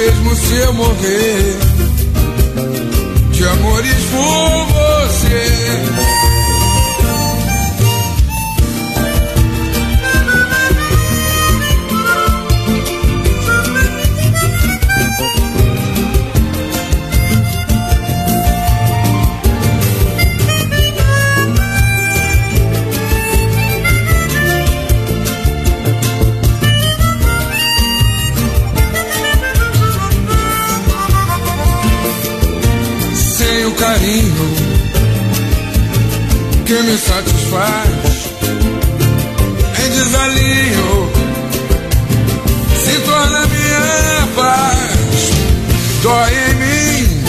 [0.00, 1.56] eu morrer
[3.32, 6.17] de amores por você.
[36.68, 37.88] Que me satisfaz.
[39.80, 41.10] Em desalinho
[42.84, 45.32] se torna minha paz.
[46.02, 47.24] Dói em mim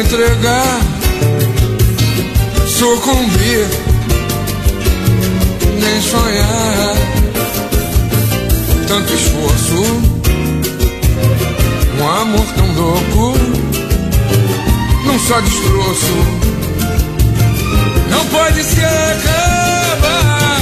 [0.00, 0.80] entregar
[2.68, 3.66] sucumbir
[5.80, 6.94] nem sonhar.
[8.86, 9.82] Tanto esforço
[11.98, 13.38] um amor tão louco
[15.04, 16.44] num só destroço.
[18.34, 20.60] Pode se acabar.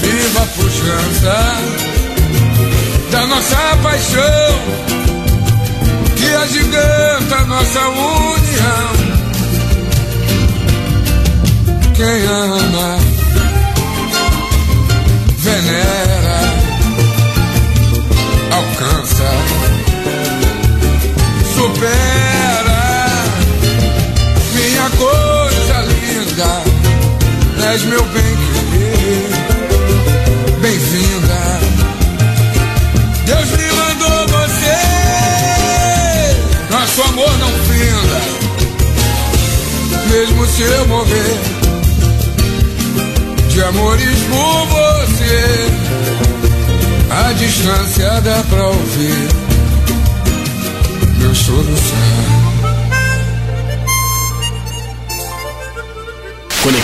[0.00, 1.36] Viva a pujança
[3.10, 4.54] da nossa paixão
[6.16, 8.90] que agiganta a nossa união.
[11.94, 12.98] Quem ama,
[15.36, 16.40] venera,
[18.50, 19.30] alcança,
[21.54, 22.69] supera
[27.72, 29.28] és meu bem querer,
[30.60, 31.60] bem-vinda.
[33.26, 34.78] Deus me mandou você,
[36.70, 38.20] nosso amor não finda,
[40.10, 41.38] mesmo se eu morrer
[43.50, 45.68] de amores por você.
[47.10, 49.28] A distância dá pra ouvir
[51.18, 52.29] meu soluçar.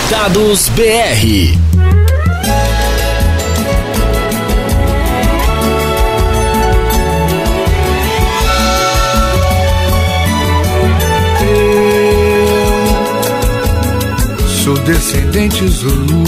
[0.07, 1.57] Conectados BR.
[14.63, 16.23] Sou descendente Zulu,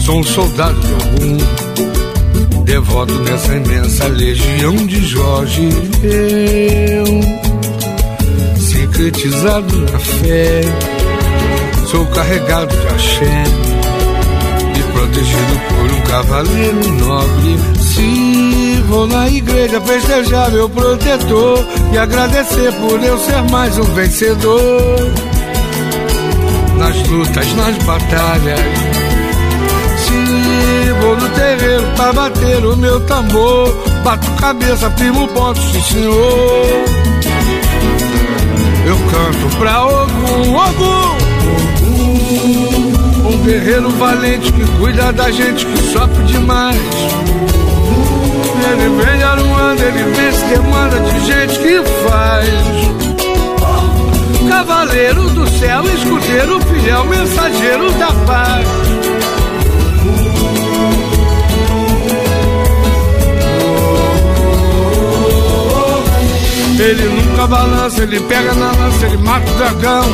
[0.00, 5.68] sou um soldado de algum, devoto nessa imensa legião de Jorge.
[6.02, 7.06] Eu,
[8.58, 10.62] sincretizado na fé,
[11.90, 13.44] sou carregado de axé
[14.76, 17.58] e protegido por um cavaleiro nobre.
[17.78, 25.12] Se vou na igreja festejar meu protetor e agradecer por eu ser mais um vencedor
[26.76, 28.60] nas lutas, nas batalhas.
[30.04, 33.74] Se vou no terreiro pra bater o meu tambor,
[34.04, 36.84] bato cabeça, firmo ponto, sim senhor.
[38.86, 41.17] Eu canto pra Ogum, Ogum,
[42.44, 46.76] um guerreiro valente que cuida da gente que sofre demais.
[48.70, 52.48] Ele vem aruando, ele vence demanda de gente que faz.
[54.48, 58.66] Cavaleiro do céu, escudeiro fiel, mensageiro da paz.
[66.80, 70.04] Ele nunca balança, ele pega na lança, ele mata o dragão.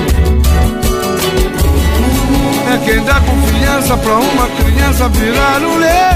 [2.79, 6.15] Quem dá confiança pra uma criança virar um leão.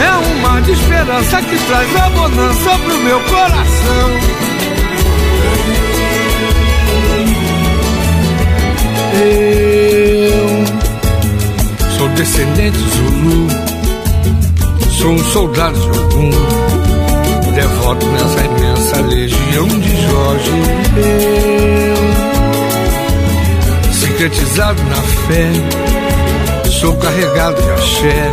[0.00, 4.10] É um mar de esperança que traz a bonança pro meu coração.
[9.16, 10.64] Eu
[11.96, 13.48] sou descendente Zulu,
[14.90, 16.30] sou um soldado de algum,
[17.54, 20.50] devoto nessa imensa legião de Jorge.
[20.96, 22.33] Eu,
[24.24, 25.50] sincretizado na fé,
[26.70, 28.32] sou carregado de axé,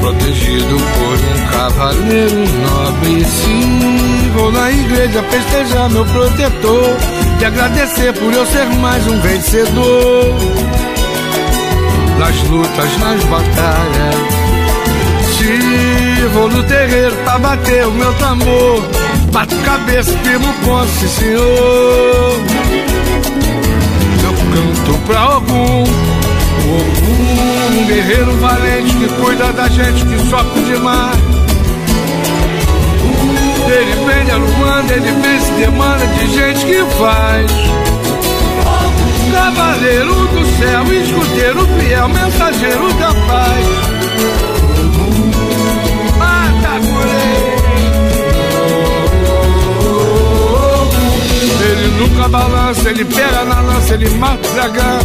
[0.00, 3.24] protegido por um cavaleiro nobre.
[3.24, 6.96] Sim, vou na igreja festejar meu protetor
[7.40, 10.34] e agradecer por eu ser mais um vencedor.
[12.18, 14.14] Nas lutas, nas batalhas,
[15.36, 18.82] se vou no terreiro pra bater o meu tambor,
[19.30, 20.12] bato cabeça,
[20.64, 22.69] ponto, sim senhor.
[24.52, 25.84] Canto pra algum,
[26.74, 31.18] algum guerreiro valente que cuida da gente que sofre demais.
[33.66, 37.50] Ele vem aluando, ele vence demanda de gente que faz.
[39.32, 43.89] Cavaleiro do céu, escudeiro fiel, mensageiro da paz.
[52.00, 55.00] Nunca balança, ele pega na lança, ele mata o dragão.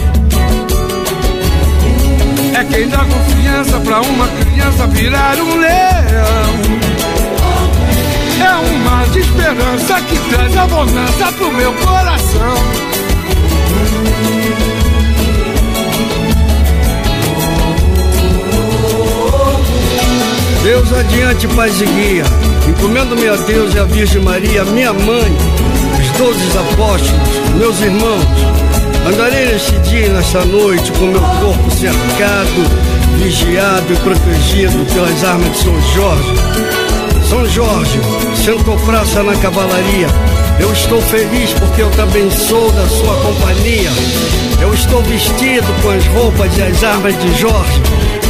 [2.57, 6.55] É quem dá confiança pra uma criança virar um leão.
[8.39, 12.55] É um mar de esperança que traz a bonança pro meu coração.
[20.63, 22.23] Deus adiante, paz e guia,
[22.67, 25.37] encomendo-me a Deus e a Virgem Maria, minha mãe,
[26.15, 28.25] os doze apóstolos, meus irmãos.
[29.07, 35.51] Andarei neste dia e nesta noite com meu corpo cercado, vigiado e protegido pelas armas
[35.51, 36.33] de São Jorge.
[37.29, 37.99] São Jorge,
[38.43, 40.07] sentou praça na cavalaria.
[40.59, 43.89] Eu estou feliz porque eu também sou da sua companhia.
[44.61, 47.81] Eu estou vestido com as roupas e as armas de Jorge,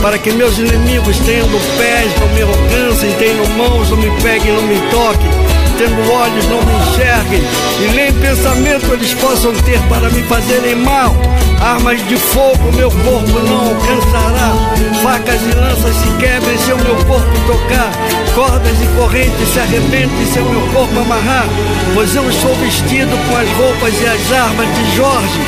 [0.01, 4.63] para que meus inimigos, tendo pés, não me alcancem, tendo mãos, não me peguem, não
[4.63, 5.29] me toquem,
[5.77, 7.41] tendo olhos, não me enxerguem,
[7.81, 11.15] e nem pensamento eles possam ter para me fazerem mal.
[11.61, 14.53] Armas de fogo meu corpo não alcançará,
[15.01, 17.91] facas e lanças se quebrem se o meu corpo tocar,
[18.35, 21.45] cordas e correntes se arrebentem se o meu corpo amarrar,
[21.93, 25.39] pois eu estou vestido com as roupas e as armas de Jorge.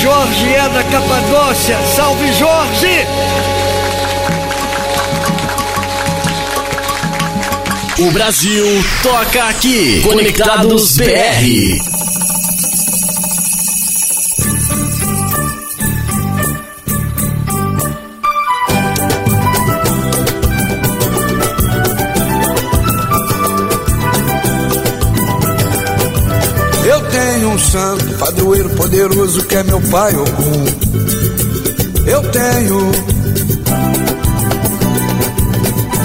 [0.00, 3.06] Jorge é da Capadócia, salve Jorge!
[7.98, 8.66] O Brasil
[9.02, 10.02] toca aqui.
[10.02, 11.06] Conectados BR.
[26.84, 30.64] Eu tenho um santo, padroeiro poderoso que é meu pai Ogum.
[32.06, 33.16] Eu tenho.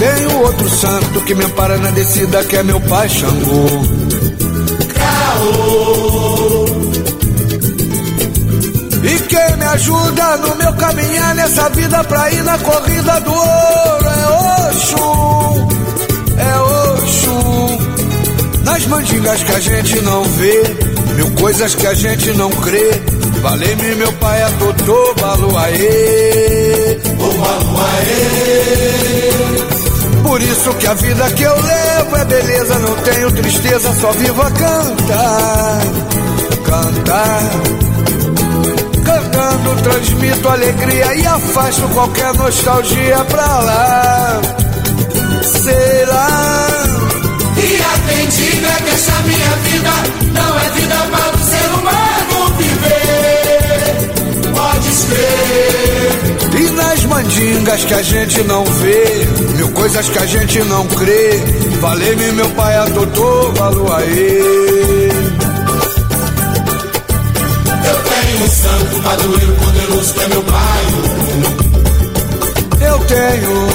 [0.02, 3.68] Tenho outro santo que me ampara na descida que é meu pai Xangô.
[9.04, 14.08] E quem me ajuda no meu caminhar nessa vida pra ir na corrida do ouro
[14.08, 15.68] é Oxum,
[16.36, 16.58] é
[16.96, 17.78] Oxum.
[18.64, 20.64] Nas mandingas que a gente não vê,
[21.14, 22.90] mil coisas que a gente não crê.
[23.44, 28.82] Valei-me meu pai é Totô, Baluaê, ô Baluaê.
[30.32, 34.42] Por isso que a vida que eu levo é beleza, não tenho tristeza, só vivo
[34.42, 35.82] a cantar,
[36.64, 37.42] cantar.
[39.04, 44.42] Cantando transmito alegria e afasto qualquer nostalgia pra lá.
[45.44, 46.78] Sei lá.
[47.58, 49.92] E a quem diga que essa minha vida
[50.32, 50.71] não é
[57.42, 59.04] mandingas que a gente não vê,
[59.56, 61.40] mil coisas que a gente não crê.
[61.80, 65.10] Valei-me meu pai a Totô, Baluaê.
[67.84, 70.86] Eu tenho um santo padroeiro poderoso que é meu pai.
[72.82, 73.68] Eu tenho.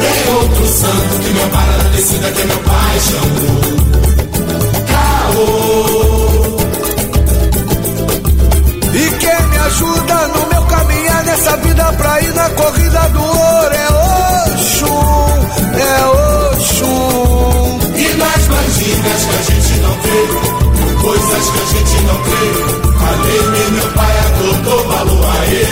[0.00, 3.60] Tem outro santo que me ampara na descida que é meu pai Xangô.
[4.92, 5.89] Caô.
[9.70, 13.88] Ajuda no meu caminhar nessa vida pra ir na corrida do ouro é
[14.52, 15.46] Oxum,
[15.78, 16.04] é
[16.56, 17.78] Oxum.
[17.94, 20.20] E nas mandingas que a gente não vê,
[21.02, 22.46] coisas que a gente não crê.
[23.00, 25.66] Falei-me meu pai a Totô, Baluaê,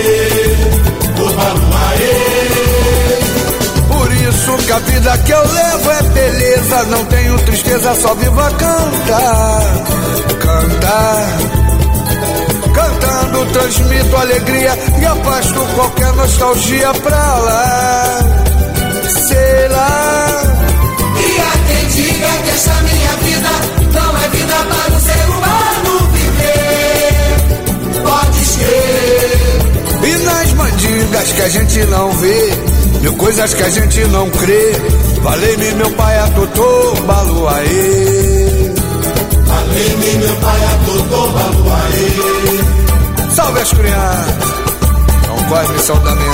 [1.18, 2.16] ô Baluaê.
[3.88, 8.40] Por isso que a vida que eu levo é beleza, não tenho tristeza, só vivo
[8.40, 9.62] a cantar,
[10.40, 11.67] cantar.
[12.78, 18.20] Cantando transmito alegria e afasto qualquer nostalgia pra lá.
[19.26, 20.42] Sei lá.
[21.16, 23.50] E a quem diga que essa minha vida
[23.92, 28.00] não é vida para o ser humano viver.
[28.04, 29.38] Podes crer.
[30.04, 32.52] E nas mandingas que a gente não vê,
[33.00, 34.72] mil coisas que a gente não crê.
[35.20, 38.72] Valei-me meu pai a Totô, Baluaê.
[39.48, 42.67] Falei-me meu pai a Totô, Baluaê.
[43.56, 44.36] As crianças,
[45.26, 46.28] não corre missão Damião.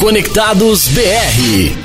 [0.00, 1.83] Conectados BR.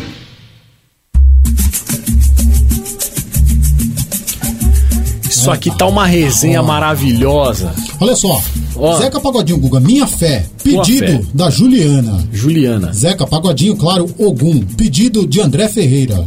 [5.49, 7.73] Isso aqui tá uma resenha maravilhosa.
[7.99, 8.41] Olha só,
[8.75, 8.97] Ó.
[8.97, 10.45] Zeca Pagodinho, Guga, Minha Fé.
[10.63, 11.21] Pedido Fé.
[11.33, 12.23] da Juliana.
[12.31, 12.93] Juliana.
[12.93, 14.61] Zeca Pagodinho, claro, Ogum.
[14.77, 16.25] Pedido de André Ferreira.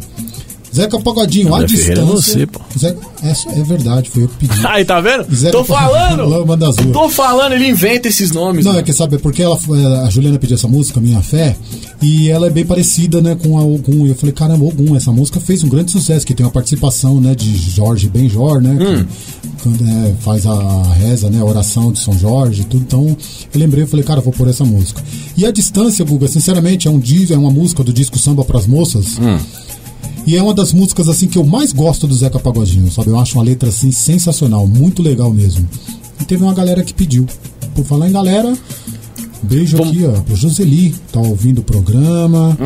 [0.75, 2.33] Zeca Pagodinho, André à Ferreira é distância.
[2.35, 2.61] você, pô.
[2.79, 4.67] Zeca, é, é verdade, foi eu que pedi.
[4.67, 5.27] Aí, tá vendo?
[5.35, 6.25] Zeca Tô falando!
[6.27, 6.93] Lama das Ruas.
[6.93, 8.65] Tô falando, ele inventa esses nomes.
[8.65, 8.81] Não, né?
[8.81, 11.57] é que sabe, porque ela, foi- a Juliana pediu essa música, Minha Fé,
[12.01, 14.07] e ela é bem parecida, né, com a Ogum.
[14.07, 17.21] E eu falei, caramba, Ogum, essa música fez um grande sucesso, que tem uma participação,
[17.21, 19.05] né, de Jorge Benjor, né, Hum.
[19.05, 22.83] que quando, é, faz a reza, né, a oração de São Jorge e tudo.
[22.83, 23.07] Então,
[23.55, 25.03] eu lembrei, eu falei, cara, vou pôr essa música.
[25.37, 28.67] E a distância, Guga, sinceramente, é um disco, é uma música do disco Samba pras
[28.67, 29.19] Moças.
[29.19, 29.39] Hum.
[30.27, 33.09] E é uma das músicas assim que eu mais gosto do Zeca Pagodinho, sabe?
[33.09, 35.69] Eu acho uma letra assim sensacional, muito legal mesmo.
[36.21, 37.27] E teve uma galera que pediu.
[37.75, 38.57] Por falar em galera,
[39.43, 42.57] beijo aqui, ó, pro Joseli, tá ouvindo o programa.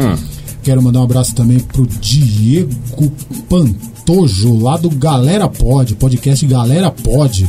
[0.63, 2.73] Quero mandar um abraço também pro Diego
[3.49, 7.49] Pantojo, lá do Galera Pod, podcast Galera Pod.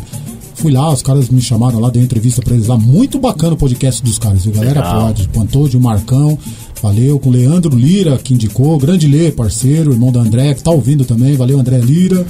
[0.56, 2.78] Fui lá, os caras me chamaram lá, dei uma entrevista pra eles lá.
[2.78, 5.08] Muito bacana o podcast dos caras, o Galera Legal.
[5.08, 5.30] Pod.
[5.30, 6.38] Pantojo, Marcão,
[6.82, 7.20] valeu.
[7.20, 8.78] Com o Leandro Lira, que indicou.
[8.78, 11.36] Grande Lê, parceiro, irmão da André, que tá ouvindo também.
[11.36, 12.26] Valeu, André Lira.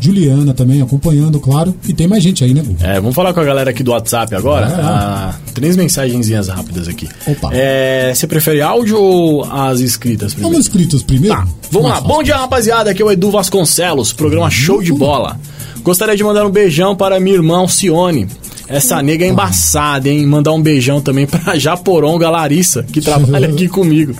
[0.00, 1.74] Juliana também acompanhando, claro.
[1.88, 2.76] E tem mais gente aí, né, Gugu?
[2.82, 4.66] É, vamos falar com a galera aqui do WhatsApp agora.
[4.66, 5.34] Vai lá.
[5.34, 7.08] Ah, três mensagenzinhas rápidas aqui.
[7.26, 7.50] Opa.
[7.52, 10.52] É, você prefere áudio ou as escritas primeiro?
[10.52, 11.36] Vamos inscritos primeiro?
[11.36, 12.00] Tá, vamos lá.
[12.00, 12.90] Bom dia, rapaziada.
[12.90, 15.38] Aqui é o Edu Vasconcelos, programa Show de Bola.
[15.82, 18.26] Gostaria de mandar um beijão para minha irmã Alcione.
[18.68, 20.26] Essa nega é embaçada, hein?
[20.26, 24.14] Mandar um beijão também pra Japoronga Larissa, que trabalha aqui comigo.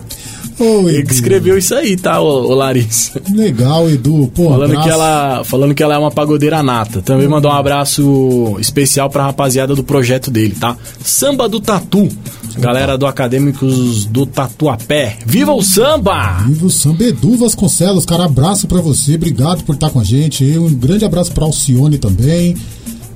[0.59, 3.21] Ô, Ele escreveu isso aí, tá, ô, ô Larissa?
[3.35, 4.31] Legal, Edu.
[4.33, 4.83] Pô, Falando abraço.
[4.89, 7.03] que, ela, falando que ela é uma pagodeira nata.
[7.03, 10.77] Também mandou um abraço especial pra rapaziada do projeto dele, tá?
[11.03, 12.09] Samba do Tatu.
[12.57, 15.17] Galera do Acadêmicos do Tatuapé.
[15.27, 16.45] Viva o samba!
[16.47, 20.45] Viva o Samba Edu Vasconcelos, cara, abraço pra você, obrigado por estar com a gente.
[20.57, 22.55] Um grande abraço pra Alcione também.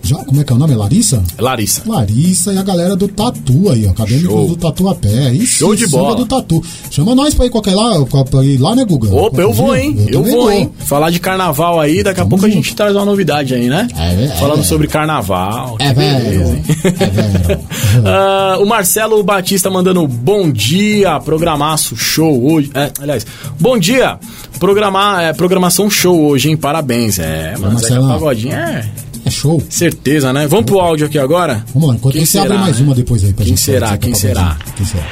[0.08, 0.72] Já, como é que é o nome?
[0.72, 1.22] É Larissa?
[1.38, 1.82] Larissa.
[1.84, 3.90] Larissa e a galera do Tatu aí, ó.
[3.90, 4.48] Acadêmicos Show.
[4.48, 5.26] do Tatuapé.
[5.26, 6.16] Aí Show de bola.
[6.16, 6.64] do Tatu.
[6.90, 7.92] Chama nós pra ir qualquer lá,
[8.24, 9.14] pra ir lá, né, Guga?
[9.14, 9.94] Opa, eu vou, hein?
[10.08, 10.70] Eu, também vou, hein?
[10.78, 12.62] Falar de carnaval aí, daqui a Tamo pouco a junto.
[12.64, 13.86] gente traz uma novidade aí, né?
[13.94, 14.64] É, é, Falando é.
[14.64, 15.76] sobre carnaval.
[15.78, 16.62] É velho.
[16.84, 17.60] É velho.
[18.04, 22.70] Ah, o Marcelo Batista mandando bom dia, programaço show hoje.
[22.74, 23.26] É, aliás,
[23.58, 24.18] bom dia,
[24.58, 26.56] programar, é, programação show hoje, hein?
[26.56, 27.18] Parabéns.
[27.18, 28.88] É, mas é pagodinho é
[29.24, 29.62] É show.
[29.68, 30.46] certeza, né?
[30.46, 31.64] Vamos pro áudio aqui agora?
[31.74, 32.84] Vamos lá, enquanto Quem isso, você abre será, mais né?
[32.86, 33.64] uma depois aí pra Quem gente.
[33.64, 33.96] será?
[33.98, 34.56] Quem será?
[34.64, 34.72] bom.
[34.76, 35.06] Quem será?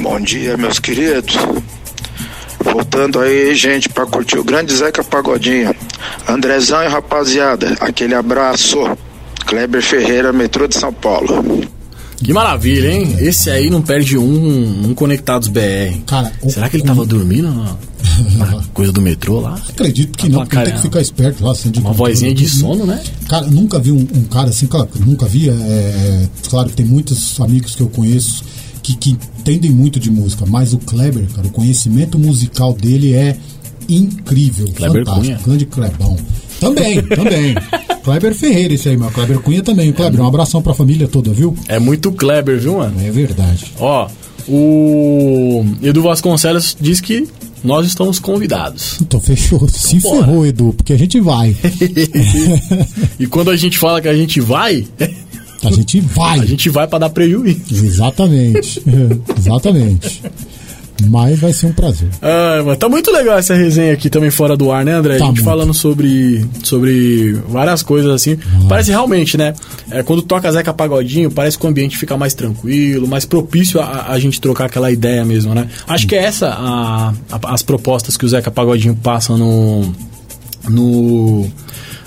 [0.00, 1.36] Bom dia, meus queridos.
[2.60, 5.74] Voltando aí, gente, pra curtir o grande Zeca Pagodinho.
[6.28, 8.78] Andrezão e rapaziada, aquele abraço.
[9.46, 11.44] Kleber Ferreira, metrô de São Paulo.
[12.16, 13.16] Que maravilha, hein?
[13.18, 15.98] Esse aí não perde um, um Conectados BR.
[16.06, 17.76] Cara, Será que ele tava dormindo na,
[18.36, 19.60] na coisa do metrô lá?
[19.68, 21.52] Acredito que Tá não, porque tem que ficar esperto lá.
[21.52, 23.02] Assim, de Uma vozinha de sono, né?
[23.28, 25.48] Cara, nunca vi um, um cara assim, claro, nunca vi.
[25.48, 28.42] É, é, claro que tem muitos amigos que eu conheço
[28.82, 33.36] que, que entendem muito de música, mas o Kleber, cara, o conhecimento musical dele é
[33.88, 34.66] incrível.
[34.74, 35.26] Kleber fantástico.
[35.26, 35.40] Cunha.
[35.44, 36.16] Grande Clebão.
[36.60, 37.54] Também, também.
[38.02, 39.10] Kleber Ferreira, esse aí, meu.
[39.10, 39.92] Kleber Cunha também.
[39.92, 41.54] Kleber, um abração pra família toda, viu?
[41.68, 42.94] É muito Kleber, viu, mano?
[43.04, 43.72] É verdade.
[43.78, 44.08] Ó,
[44.48, 47.26] o Edu Vasconcelos diz que
[47.64, 48.98] nós estamos convidados.
[49.00, 49.68] Então fechou.
[49.68, 50.24] Se Vambora.
[50.26, 51.54] ferrou, Edu, porque a gente vai.
[53.18, 54.86] e quando a gente fala que a gente vai,
[55.62, 56.38] A gente vai.
[56.40, 57.84] a gente vai pra dar prejuízo.
[57.84, 58.80] Exatamente.
[59.36, 60.22] Exatamente.
[61.08, 62.08] Mas vai ser um prazer.
[62.22, 65.18] Ah, mas tá muito legal essa resenha aqui também fora do ar, né, André?
[65.18, 65.44] Tá a gente muito.
[65.44, 68.38] falando sobre, sobre várias coisas assim.
[68.68, 69.54] Parece realmente, né?
[69.90, 74.06] É, quando toca Zeca Pagodinho, parece que o ambiente fica mais tranquilo, mais propício a,
[74.08, 75.68] a gente trocar aquela ideia mesmo, né?
[75.86, 79.92] Acho que é essa a, a- as propostas que o Zeca Pagodinho passa no.
[80.68, 81.46] no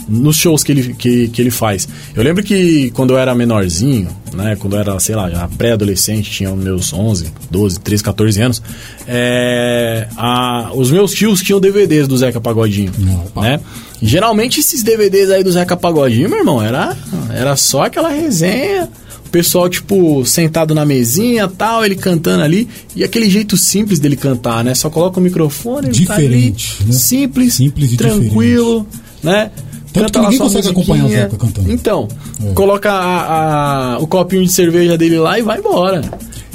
[0.09, 1.87] nos shows que ele, que, que ele faz.
[2.15, 6.29] Eu lembro que quando eu era menorzinho, né, quando eu era, sei lá, já pré-adolescente,
[6.31, 8.61] tinha meus 11, 12, 13, 14 anos,
[9.07, 13.59] é, a- os meus tios tinham DVDs do Zeca Pagodinho, Não, né?
[14.01, 16.95] Geralmente esses DVDs aí do Zeca Pagodinho, meu irmão, era,
[17.33, 18.87] era só aquela resenha,
[19.25, 24.15] o pessoal, tipo, sentado na mesinha tal, ele cantando ali, e aquele jeito simples dele
[24.15, 24.73] cantar, né?
[24.73, 26.93] Só coloca o microfone, ele tá ali, Diferente, né?
[26.93, 28.87] simples, Simples tranquilo,
[29.21, 29.51] né?
[29.93, 31.09] Tanto que ninguém consegue acompanhar o.
[31.09, 31.71] Zeca cantando.
[31.71, 32.07] Então,
[32.43, 32.53] É.
[32.53, 36.01] coloca a- a- o copinho de cerveja dele lá e vai embora.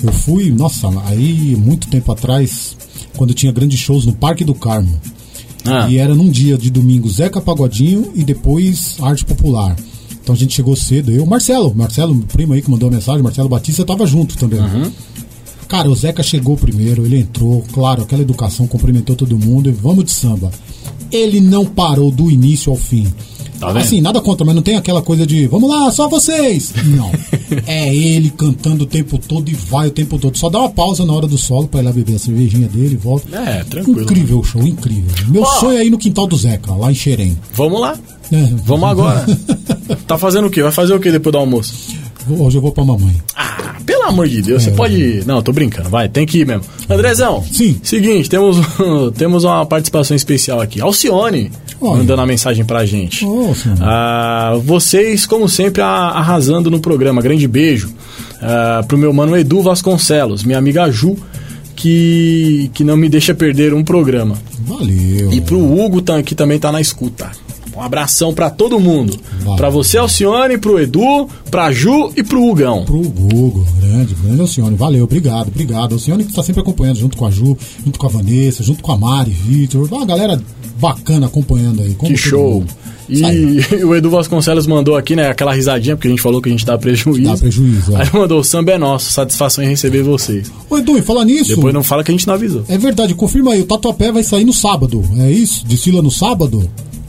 [0.03, 2.77] Eu fui, nossa, aí muito tempo atrás,
[3.17, 5.01] quando tinha grandes shows no Parque do Carmo.
[5.67, 5.89] Ah.
[5.89, 9.75] E era num dia de domingo Zeca Pagodinho e depois Arte Popular.
[10.23, 13.23] Então a gente chegou cedo, eu, Marcelo, Marcelo, meu primo aí que mandou a mensagem,
[13.23, 14.61] Marcelo Batista tava junto também.
[14.61, 14.91] Uhum.
[15.69, 20.05] Cara, o Zeca chegou primeiro, ele entrou, claro, aquela educação, cumprimentou todo mundo e vamos
[20.05, 20.51] de samba.
[21.17, 23.13] Ele não parou do início ao fim.
[23.59, 23.79] Tá vendo?
[23.79, 26.73] assim, nada contra, mas não tem aquela coisa de vamos lá, só vocês.
[26.85, 27.11] Não.
[27.67, 30.37] é ele cantando o tempo todo e vai o tempo todo.
[30.37, 32.95] Só dá uma pausa na hora do solo pra ir lá beber a cervejinha dele
[32.95, 33.37] e volta.
[33.37, 34.03] É, tranquilo.
[34.03, 35.11] Incrível o show, incrível.
[35.29, 37.39] Meu sonho é ir no quintal do Zeca, lá em Xerém.
[37.55, 37.97] Vamos lá.
[38.33, 38.51] É.
[38.65, 39.25] Vamos agora.
[40.07, 40.63] tá fazendo o quê?
[40.63, 42.04] Vai fazer o quê depois do almoço?
[42.29, 43.15] Hoje eu vou pra mamãe.
[43.37, 44.73] Ah, pelo amor de Deus, você É.
[44.73, 45.27] pode ir.
[45.27, 46.63] Não, tô brincando, vai, tem que ir mesmo.
[46.89, 47.79] Andrezão, Sim.
[47.83, 48.57] seguinte, temos,
[49.17, 50.81] temos uma participação especial aqui.
[50.81, 51.51] Alcione
[51.81, 51.99] Olha.
[51.99, 53.25] mandando a mensagem pra gente.
[53.25, 53.79] Alcione.
[53.81, 57.21] Ah, vocês, como sempre, arrasando no programa.
[57.21, 57.91] Grande beijo
[58.41, 61.17] ah, pro meu mano Edu Vasconcelos, minha amiga Ju,
[61.77, 64.37] que, que não me deixa perder um programa.
[64.67, 65.33] Valeu.
[65.33, 67.31] E pro Hugo, que também tá na escuta.
[67.77, 69.19] Um abração pra todo mundo.
[69.57, 72.85] Pra você, Alcione, pro Edu, pra Ju e pro Hugão.
[72.85, 74.77] Pro Google, grande, grande Alcione.
[74.77, 75.93] Valeu, obrigado, obrigado.
[75.95, 78.93] Alcione que está sempre acompanhando, junto com a Ju, junto com a Vanessa, junto com
[78.93, 79.89] a Mari, Vitor.
[79.91, 80.41] Uma galera
[80.79, 81.95] bacana acompanhando aí.
[81.95, 82.61] Que show.
[82.61, 82.73] mundo.
[83.07, 86.53] E o Edu Vasconcelos mandou aqui, né, aquela risadinha, porque a gente falou que a
[86.53, 87.23] gente dá prejuízo.
[87.31, 88.01] Dá prejuízo, é.
[88.01, 90.51] Aí mandou, o samba é nosso, satisfação em receber vocês.
[90.71, 91.55] Ô Edu, e falar nisso.
[91.55, 92.65] Depois não fala que a gente não avisou.
[92.67, 95.67] É verdade, confirma aí, o Tatuapé vai sair no sábado, é isso?
[95.67, 96.67] Desfila no sábado?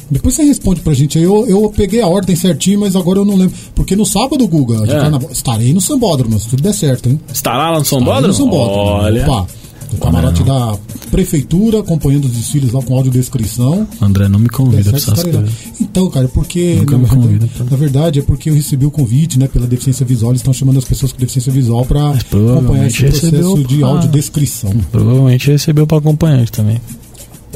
[0.10, 1.24] Depois você responde pra gente aí.
[1.24, 3.56] Eu, eu peguei a ordem certinho, mas agora eu não lembro.
[3.74, 5.00] Porque no sábado, Guga, É.
[5.02, 7.20] carnaval, estarei no Sambódromo, se tudo der certo, hein?
[7.34, 8.28] Estará lá no São Estarei Bódromo?
[8.28, 8.82] no Sambódromo.
[9.04, 9.24] Olha.
[9.24, 9.48] Opa,
[9.94, 10.78] o camarote da
[11.12, 13.88] prefeitura, acompanhando os desfiles lá com audiodescrição.
[14.02, 15.44] André, não me convida certo, estarei lá.
[15.80, 16.76] Então, cara, porque.
[16.76, 17.64] Nunca Na me convida, tá?
[17.64, 20.32] na verdade, é porque eu recebi o convite, né, pela deficiência visual.
[20.32, 23.78] Eles estão chamando as pessoas com deficiência visual pra acompanhar esse provavelmente recebeu processo de
[23.78, 24.72] pra- audiodescrição.
[24.92, 26.82] Provavelmente recebeu pra acompanhante também.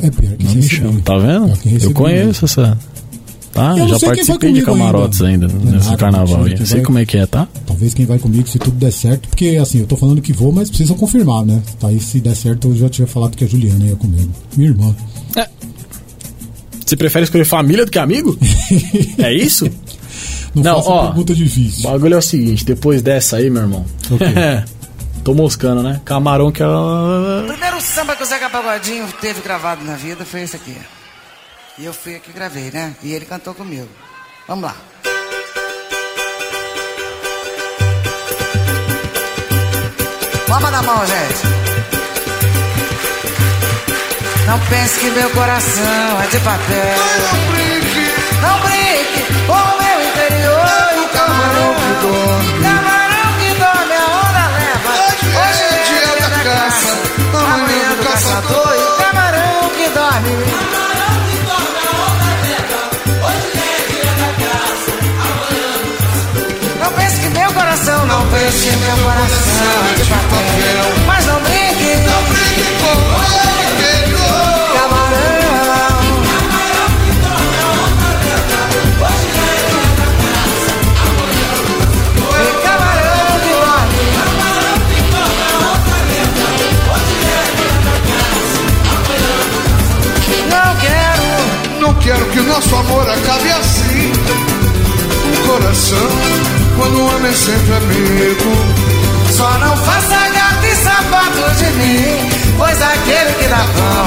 [0.02, 0.91] É pior que Não me recebeu.
[0.91, 1.54] chama, tá vendo?
[1.84, 2.78] Eu conheço essa.
[3.52, 3.76] Tá?
[3.78, 5.72] Eu Já sei participei de camarotes ainda, ainda.
[5.72, 7.47] nesse Nada, carnaval Sei vai- como é que é, tá?
[7.66, 10.52] Talvez quem vai comigo, se tudo der certo, porque assim, eu tô falando que vou,
[10.52, 11.60] mas precisa confirmar, né?
[11.80, 14.30] Tá aí, se der certo, eu já tinha falado que a Juliana ia comigo.
[14.56, 14.95] Minha irmã.
[16.86, 18.38] Você prefere escolher família do que amigo?
[19.20, 19.70] é isso?
[20.56, 21.08] Não, Não, ó.
[21.08, 21.84] pergunta O difícil.
[21.89, 23.86] bagulho é o seguinte, depois dessa aí, meu irmão.
[24.10, 24.26] O quê?
[25.30, 26.01] Tô moscando, né?
[26.03, 26.65] Camarão que é.
[26.65, 30.75] O primeiro samba que o Zeca Pagodinho teve gravado na vida foi esse aqui.
[31.77, 32.95] E eu fui aqui e gravei, né?
[33.03, 33.88] E ele cantou comigo.
[34.47, 34.75] Vamos lá.
[40.47, 41.45] Palma da mão, gente.
[44.47, 46.97] Não pense que meu coração é de papel.
[47.21, 48.07] Não brinque,
[48.41, 51.05] não brinque o meu interior.
[51.05, 52.99] O camarão que dorme.
[59.89, 60.29] Camarão que dorme.
[66.79, 70.85] Não pense que meu coração, não pense que meu coração é de papel.
[71.07, 73.29] Mas não brinque, não brinque com o.
[74.73, 75.38] Camarão.
[92.10, 94.12] Quero, que o nosso amor acabe assim.
[95.28, 96.10] Um coração,
[96.76, 98.51] quando o homem é sempre amigo.
[99.32, 102.30] só não faça gato e sapato de mim.
[102.57, 104.05] Pois aquele que dá pão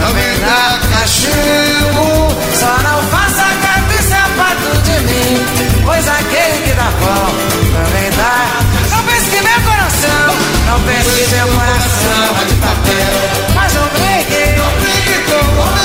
[0.00, 2.28] também dá cachimbo.
[2.58, 5.46] Só não faça gato e sapato de mim.
[5.84, 7.30] Pois aquele que dá pão
[7.76, 8.64] também dá.
[8.90, 10.26] Não pense que meu coração,
[10.66, 13.14] não pense que meu coração é de papel.
[13.54, 15.83] Mas não brinque, não brinque com o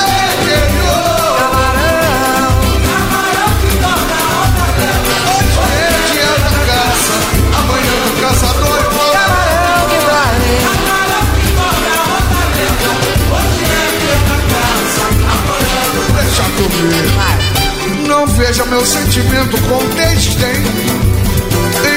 [18.80, 20.56] meu sentimento com desdém.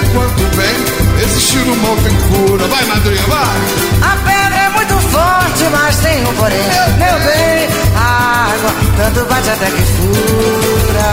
[0.03, 2.67] Enquanto bem, existir o mal tem cura.
[2.67, 4.11] Vai, madrinha, vai!
[4.11, 6.59] A pedra é muito forte, mas tem um porém.
[6.99, 11.07] Meu bem, a água tanto bate até que fura.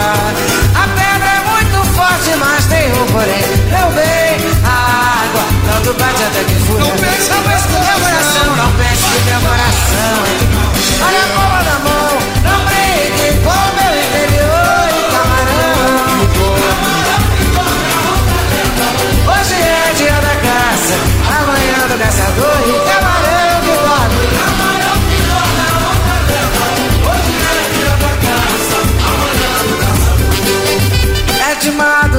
[0.75, 3.43] A pedra é muito forte, mas tem um porém.
[3.71, 6.83] Meu bem, a água tanto bate até que fura.
[6.83, 10.51] Não que meu coração, não pense que meu coração.
[11.07, 12.00] Olha a palma da mão,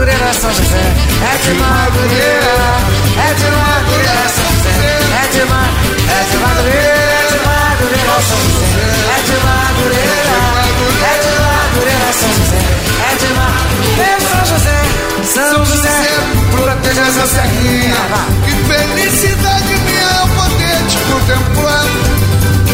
[0.02, 0.82] Madureira, São José.
[1.22, 2.56] É de Madureira,
[3.22, 4.72] é de Madureira, São José.
[4.82, 8.66] É de, é de Madureira, é de Madureira, São José.
[9.06, 10.42] É de Madureira,
[11.06, 12.60] é de Madureira, São José.
[12.98, 14.78] É de Madureira, São José.
[15.22, 15.98] São José,
[16.50, 17.94] proteja é essa serrinha.
[18.12, 21.86] Ah, que felicidade minha poder te contemplar.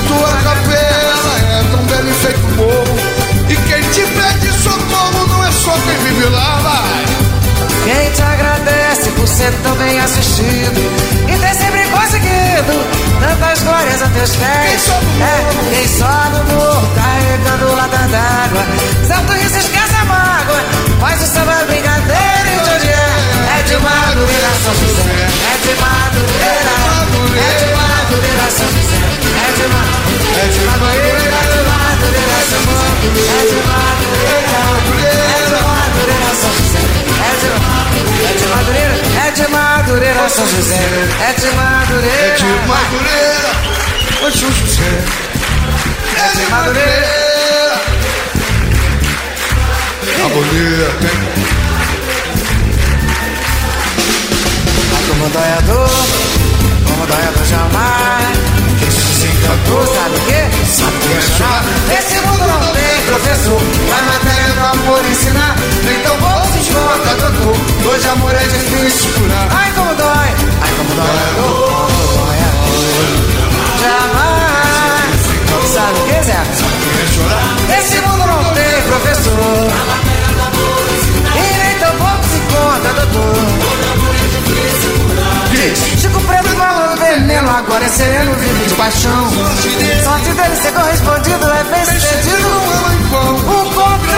[0.09, 3.19] Tua capela é tão bela e feito morro.
[3.51, 7.08] E quem te pede socorro não é só quem vive lá, vai.
[7.89, 10.79] Quem te agradece por ser tão bem assistido
[11.27, 12.85] e ter sempre conseguido
[13.19, 14.89] tantas glórias a teus pés.
[15.25, 18.65] É, quem só no morro carregando lata d'água.
[19.09, 20.61] Santo isso esquece a mágoa,
[21.01, 23.59] faz o samba brincadeira e de hoje é.
[23.59, 25.09] É de Madureira São José,
[25.49, 26.77] é de Madureira,
[27.41, 29.01] é de Madureira São José,
[29.33, 35.41] é de Madureira, é de Madureira, é de Madureira São José, é de Madureira, é
[35.49, 36.85] de Madureira São José,
[37.19, 38.95] é de é de Madureira,
[39.27, 40.75] é de Madureira, São José,
[41.21, 43.51] é de Madureira, É de Madureira,
[44.31, 45.05] São José.
[46.17, 47.19] É de Madureira.
[50.25, 51.49] A bonita, hein?
[55.09, 55.91] Como doiador,
[56.87, 58.39] como doiador jamais.
[58.91, 60.49] Se encantou, sabe o?
[60.67, 61.65] Sabe que é chorar?
[61.99, 63.61] Esse mundo não tem professor,
[63.97, 65.57] a matéria do amor ensinar.
[65.85, 66.17] Nem tão
[66.73, 67.57] doutor.
[67.91, 69.49] Hoje amor é difícil curar.
[69.51, 70.09] Ai, como dói,
[70.61, 72.59] ai, como doiador, como doiador.
[73.81, 75.21] Jamais.
[75.73, 76.41] Sabe o que, Zé?
[77.79, 79.69] Esse mundo não tem professor.
[81.35, 83.37] E nem bom se conta, doutor.
[85.51, 85.79] Diz.
[86.01, 89.31] Chico Preto falou veneno, agora é sereno, vive de paixão.
[90.05, 92.49] Sorte dele ser correspondido é bem sucedido.
[93.09, 94.18] O contrário foi o mais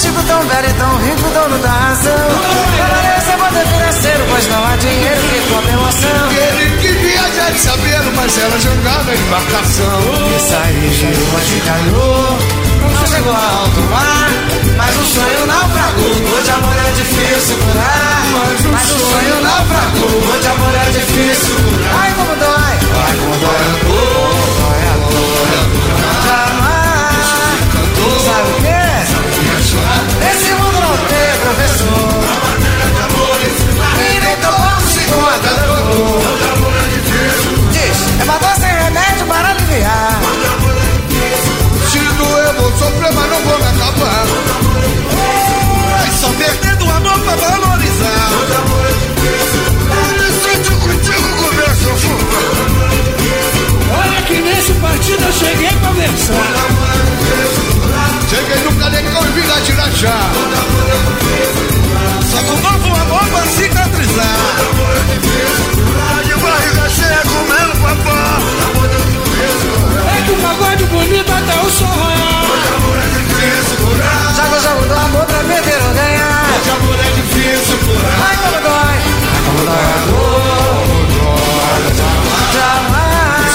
[0.00, 2.28] Chico tão velho e tão rico, dono da razão.
[2.74, 6.30] Permanece poder financeiro, pois não há dinheiro que compre emoção.
[6.30, 10.00] Ele que viaja de saber, mas ela jogava em embarcação.
[10.36, 12.38] Isso aí, mas calhou.
[12.94, 14.30] Não chegou a alto mar,
[14.78, 16.34] mas o sonho naufragou.
[16.34, 18.22] Hoje amor é difícil curar,
[18.72, 20.32] mas o sonho naufragou.
[20.32, 22.00] Hoje amor é difícil curar.
[22.00, 24.39] Ai, como dói, ai, como dói
[31.50, 31.86] professor.
[34.00, 34.20] E
[34.88, 36.22] se dor.
[37.72, 37.98] Diz,
[38.62, 40.20] é remédio para aliviar.
[41.90, 44.26] Se doer, vou sofrer, mas não vou me acabar.
[46.20, 48.30] Só perdendo o amor pra valorizar.
[50.18, 51.90] Decide contigo, começa.
[53.98, 57.29] Olha que nesse partido eu cheguei pra versar.
[58.50, 60.30] No canecão e vim tirar chá.
[62.30, 64.36] Só com novo amor pra cicatrizar.
[66.24, 68.40] De barriga cheia comendo papá.
[70.16, 72.46] É que o pagode bonito até o sol royal.
[74.34, 76.46] Joga o jogo do amor pra perder ou ganhar.
[76.60, 78.18] Hoje amor é difícil curar.
[78.28, 80.00] Ai, como dói, ai, como dói a.
[82.52, 83.52] Jamais,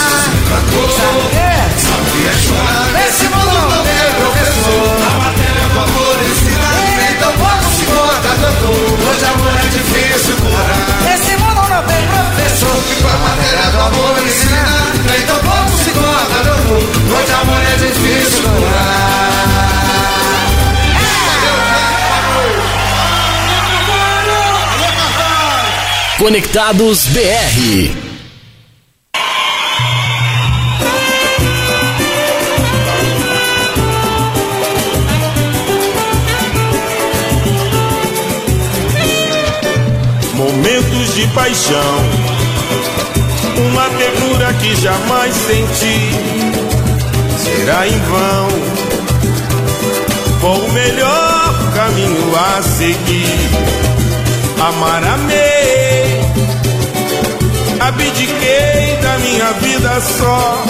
[0.96, 1.45] sabe
[13.86, 16.84] amor ensina, nem tão pouco se conta, doutor.
[17.18, 19.26] Hoje amor é difícil curar.
[26.18, 28.06] Conectados BR.
[40.36, 42.26] Momentos de paixão,
[43.58, 46.12] uma ternura que jamais senti.
[47.38, 48.48] Será em vão,
[50.42, 53.50] qual o melhor caminho a seguir?
[54.60, 56.22] Amar, amei,
[57.80, 60.64] abdiquei da minha vida só.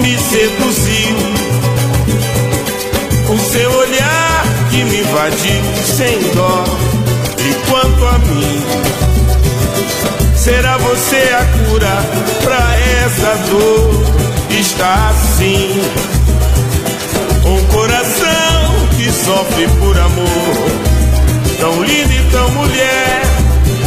[0.00, 1.16] Me seduziu
[3.28, 5.62] o seu olhar que me invadiu
[5.96, 6.64] sem dó.
[7.38, 8.71] E quanto a mim,
[10.52, 12.04] será você a cura
[12.44, 14.04] pra essa dor?
[14.50, 15.80] Está assim,
[17.46, 20.56] um coração que sofre por amor,
[21.58, 23.22] tão lindo e tão mulher,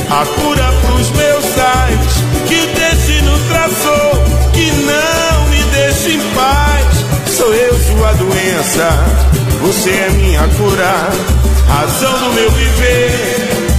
[0.10, 2.00] a cura pros meus ais,
[2.48, 7.36] que destino traçou, que não me deixa em paz.
[7.38, 8.90] Sou eu sua doença,
[9.62, 11.10] você é minha cura,
[11.68, 13.75] razão do meu viver.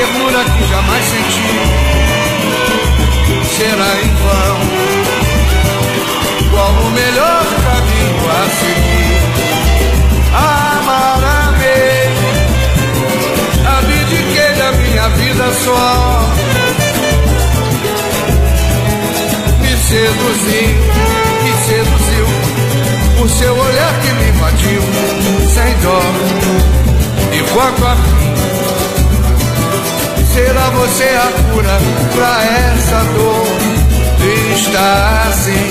[0.00, 1.44] Ternura que jamais senti
[3.54, 4.58] será em vão.
[6.50, 9.20] Qual o melhor caminho a seguir?
[10.32, 12.08] Amar, amei,
[13.76, 16.24] abdiquei da minha vida só.
[19.60, 20.64] Me seduzi,
[21.42, 22.26] me seduziu
[23.22, 24.82] o seu olhar que me invadiu
[25.52, 26.00] sem dó
[27.32, 28.29] e foco a.
[30.32, 31.78] Será você a cura
[32.14, 33.70] pra essa dor
[34.54, 35.70] estar assim?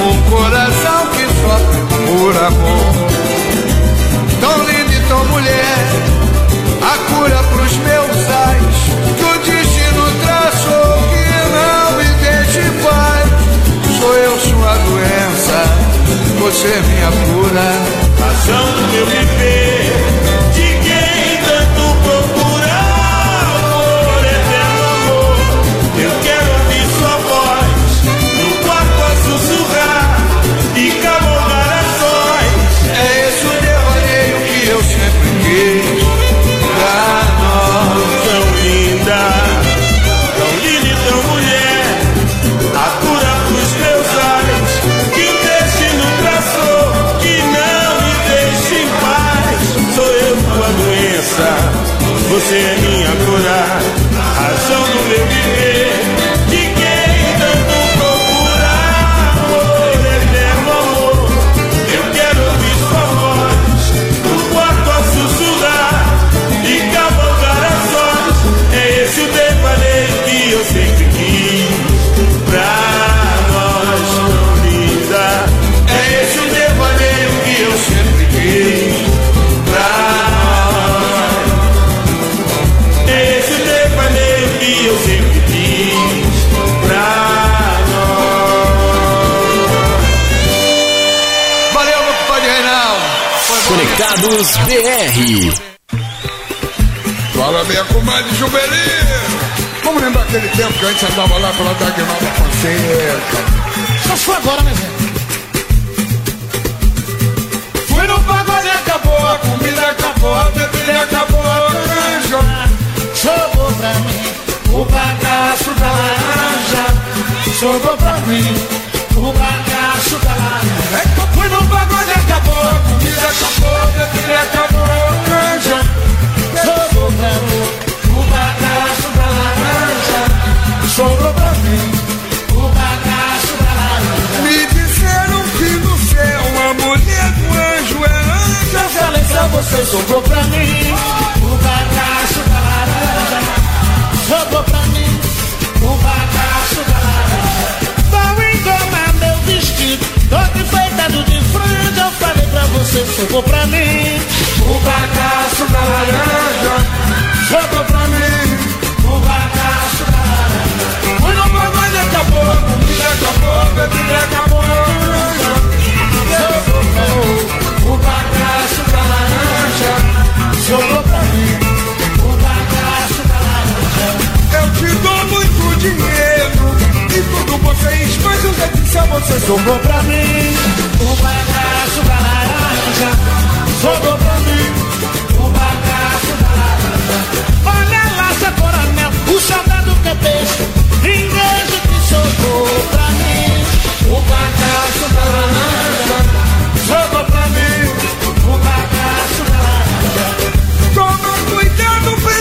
[0.00, 2.94] Um coração que sofre por amor,
[4.40, 5.78] tão lindo e tão mulher,
[6.82, 8.78] a cura pros meus ais
[9.16, 13.26] que o destino traçou que não me deixe paz.
[13.98, 15.58] Sou eu sua doença,
[16.40, 17.68] você é minha cura.
[18.20, 19.87] Razão do meu viver,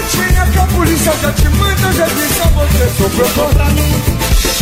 [0.08, 3.93] pretinha, que a polícia já te manda, já disse a você sobrou Sobrou pra mim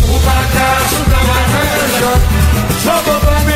[0.07, 2.11] o bagaço da laranja.
[2.83, 3.55] Sobrou pra mim.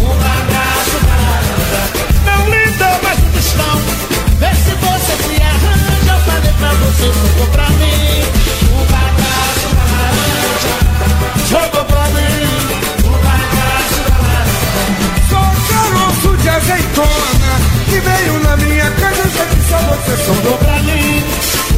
[0.00, 1.82] O bagaço da laranja
[2.24, 3.76] Não lhe dou mais um tostão
[4.38, 7.69] Vê se você se arranja Eu falei pra você, jogou pra
[19.70, 21.24] disse a você sobrou pra mim.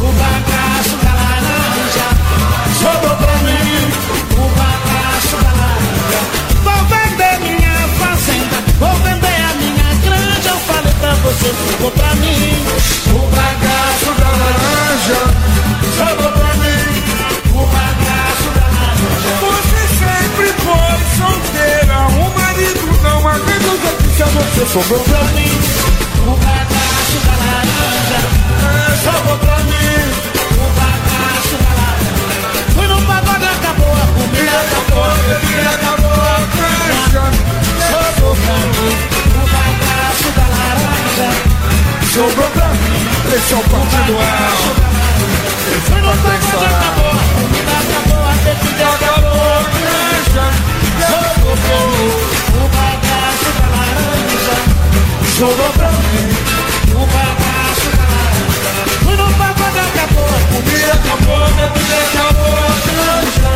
[0.01, 2.07] O bagaço da laranja.
[2.81, 3.93] Jogou pra mim.
[4.33, 6.21] O bagaço da laranja.
[6.65, 8.57] Vou vender minha fazenda.
[8.79, 10.49] Vou vender a minha granja.
[10.49, 12.65] Eu falei pra você, jogou pra mim.
[13.13, 15.21] O bagaço da laranja.
[15.99, 16.83] Jogou pra mim.
[17.53, 19.33] O bagaço da laranja.
[19.43, 25.53] Você sempre foi solteira, o marido não aguenta, eu disse a você sobrou pra mim.
[26.27, 26.82] O bagaço
[29.03, 29.73] sobrou pra mim.
[30.55, 32.39] O bagaço da laranja.
[32.75, 37.25] Fui no pagode, acabou a comida, acabou a bebida, acabou a cancha.
[37.91, 38.95] Sobrou pra mim.
[39.27, 41.29] O bagaço da laranja
[42.15, 43.03] sobrou pra mim.
[43.35, 44.31] Esse é o partido A.
[45.87, 50.47] Fui no pagode, acabou a comida, acabou a bebida, acabou a cancha.
[51.11, 52.15] Sobrou pra mim.
[52.55, 54.57] O bagaço da laranja
[55.37, 56.29] sobrou pra mim.
[56.95, 57.62] O bagaço
[60.03, 63.53] acabou a comida, acabou a bebida, acabou a cancha.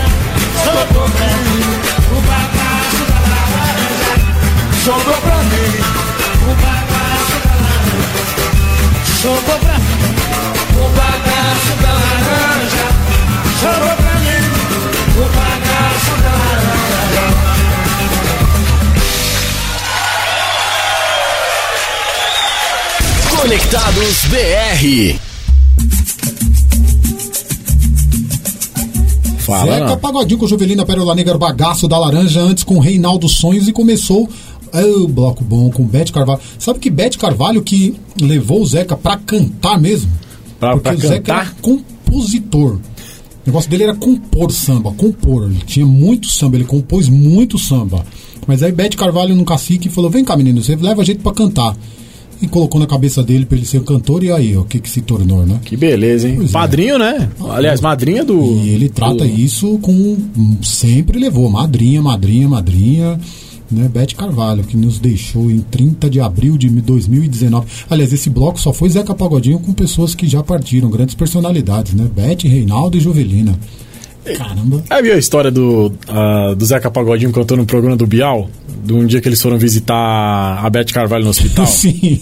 [0.62, 1.66] Sobrou pra mim.
[2.10, 3.18] O bagaço da
[3.50, 4.14] laranja
[4.84, 5.70] sobrou pra mim.
[6.42, 8.46] O bagaço da laranja
[9.20, 10.04] sobrou pra mim.
[10.76, 12.86] O bagaço da laranja
[13.60, 14.42] sobrou pra mim.
[15.16, 17.26] O bagaço da laranja.
[23.36, 25.35] Conectados BR.
[29.46, 29.96] Fala, Zeca não.
[29.98, 34.28] Pagodinho com Juvelina Pérola Negra, bagaço da laranja, antes com Reinaldo Sonhos e começou
[34.72, 36.40] é, o bloco bom com Bete Carvalho.
[36.58, 40.10] Sabe que Bete Carvalho que levou o Zeca pra cantar mesmo?
[40.58, 41.46] Pra, Porque pra o Zeca cantar?
[41.46, 42.72] era compositor.
[42.74, 42.80] O
[43.46, 45.44] negócio dele era compor samba, compor.
[45.44, 48.04] Ele tinha muito samba, ele compôs muito samba.
[48.46, 51.32] Mas aí Bete Carvalho num cacique falou: Vem cá, menino, você leva a gente pra
[51.32, 51.76] cantar.
[52.40, 54.78] E colocou na cabeça dele pra ele ser um cantor, e aí, ó, o que
[54.78, 55.58] que se tornou, né?
[55.64, 56.34] Que beleza, hein?
[56.36, 56.52] Pois é.
[56.52, 57.30] Padrinho, né?
[57.50, 58.38] Aliás, madrinha do.
[58.62, 60.16] E ele trata do- isso com.
[60.62, 61.48] Sempre levou.
[61.48, 63.18] Madrinha, madrinha, madrinha.
[63.68, 63.88] Né?
[63.92, 67.66] Bete Carvalho, que nos deixou em 30 de abril de 2019.
[67.90, 72.06] Aliás, esse bloco só foi Zeca Pagodinho com pessoas que já partiram, grandes personalidades, né?
[72.14, 73.58] Bete, Reinaldo e Juvelina.
[74.34, 74.82] Caramba.
[74.90, 78.48] Aí viu a história do, ah, do Zeca Pagodinho contando no programa do Bial?
[78.84, 81.66] De um dia que eles foram visitar a Beth Carvalho no hospital?
[81.66, 82.20] Sim.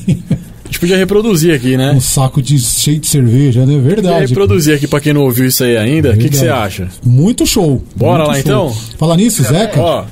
[0.64, 1.92] A gente podia reproduzir aqui, né?
[1.92, 3.74] Um saco de, cheio de cerveja, né?
[3.74, 4.26] Podia Verdade.
[4.28, 6.10] reproduzir aqui pra quem não ouviu isso aí ainda.
[6.12, 6.88] O que que você acha?
[7.04, 7.84] Muito show.
[7.94, 8.40] Bora muito lá, show.
[8.70, 8.96] então?
[8.98, 9.80] Fala nisso, Zeca.
[9.80, 10.04] Ó,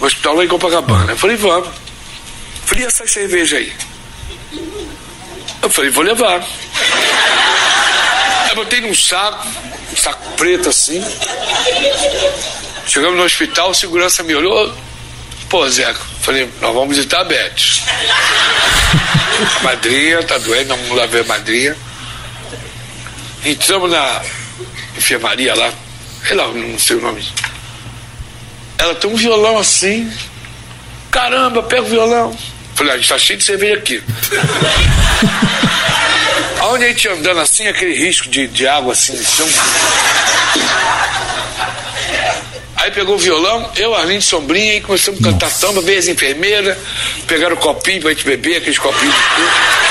[0.00, 1.12] O hospital lá em Copacabana.
[1.12, 1.68] Eu falei, vamos.
[2.78, 3.72] E essa cerveja aí?
[5.62, 6.46] Eu falei, vou levar.
[8.56, 9.46] Botei num saco,
[9.92, 11.04] um saco preto assim.
[12.86, 14.74] Chegamos no hospital, o segurança me olhou.
[15.50, 17.82] Pô, Zeca, falei, nós vamos visitar a Beth.
[19.62, 21.76] madrinha, tá doendo, vamos lá ver a madrinha.
[23.44, 24.22] Entramos na
[24.96, 25.70] enfermaria lá,
[26.26, 27.28] sei lá, não sei o nome.
[28.78, 30.10] Ela tem um violão assim.
[31.10, 32.34] Caramba, pega o violão.
[32.76, 34.02] Falei, a gente tá cheio de cerveja aqui.
[36.60, 39.48] Aonde a gente andando assim, aquele risco de, de água assim no chão.
[42.76, 46.76] Aí pegou o violão, eu, Arlindo Sombrinha, e começamos a cantar samba, veio as enfermeiras,
[47.26, 49.86] pegaram o copinho pra gente beber, aqueles copinhos de tudo.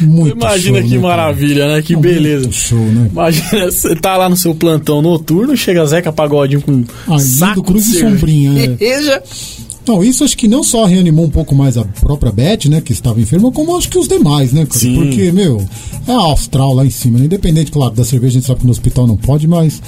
[0.00, 1.16] Muito imagina show, que né, cara?
[1.16, 1.82] maravilha, né?
[1.82, 2.50] Que beleza.
[2.50, 3.08] Show, né?
[3.12, 7.84] Imagina, você tá lá no seu plantão noturno, chega Zeca Pagodinho com Arlindo saco Cruz
[7.84, 9.22] de e Sombrinha, é.
[9.86, 12.92] Não, isso acho que não só reanimou um pouco mais a própria Beth, né, que
[12.92, 14.78] estava enferma, como acho que os demais, né, cara?
[14.78, 14.94] Sim.
[14.96, 15.62] Porque, meu,
[16.06, 17.26] é a astral lá em cima, né?
[17.26, 19.82] Independente, claro, da cerveja, a gente sabe que no hospital não pode, mas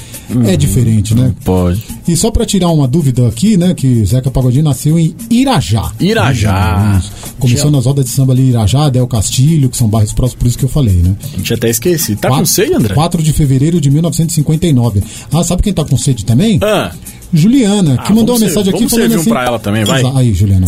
[0.46, 1.34] é diferente, né?
[1.44, 1.82] Pode.
[2.06, 5.92] E só pra tirar uma dúvida aqui, né, que Zeca Pagodinho nasceu em Irajá.
[5.98, 7.00] Irajá.
[7.00, 7.12] Isso.
[7.38, 10.58] Começou nas rodas de samba ali Irajá, Del Castilho, que são bairros próximos, por isso
[10.58, 11.16] que eu falei, né?
[11.34, 12.16] A gente até esqueci.
[12.16, 12.94] Tá com sede, André?
[12.94, 15.02] 4 de fevereiro de 1959.
[15.32, 16.58] Ah, sabe quem tá com sede também?
[16.62, 16.92] Ah,
[17.32, 19.28] Juliana, que Ah, mandou uma ser- mensagem aqui falando um assim.
[19.30, 20.02] pra ela também, vai.
[20.16, 20.66] Aí, Juliana.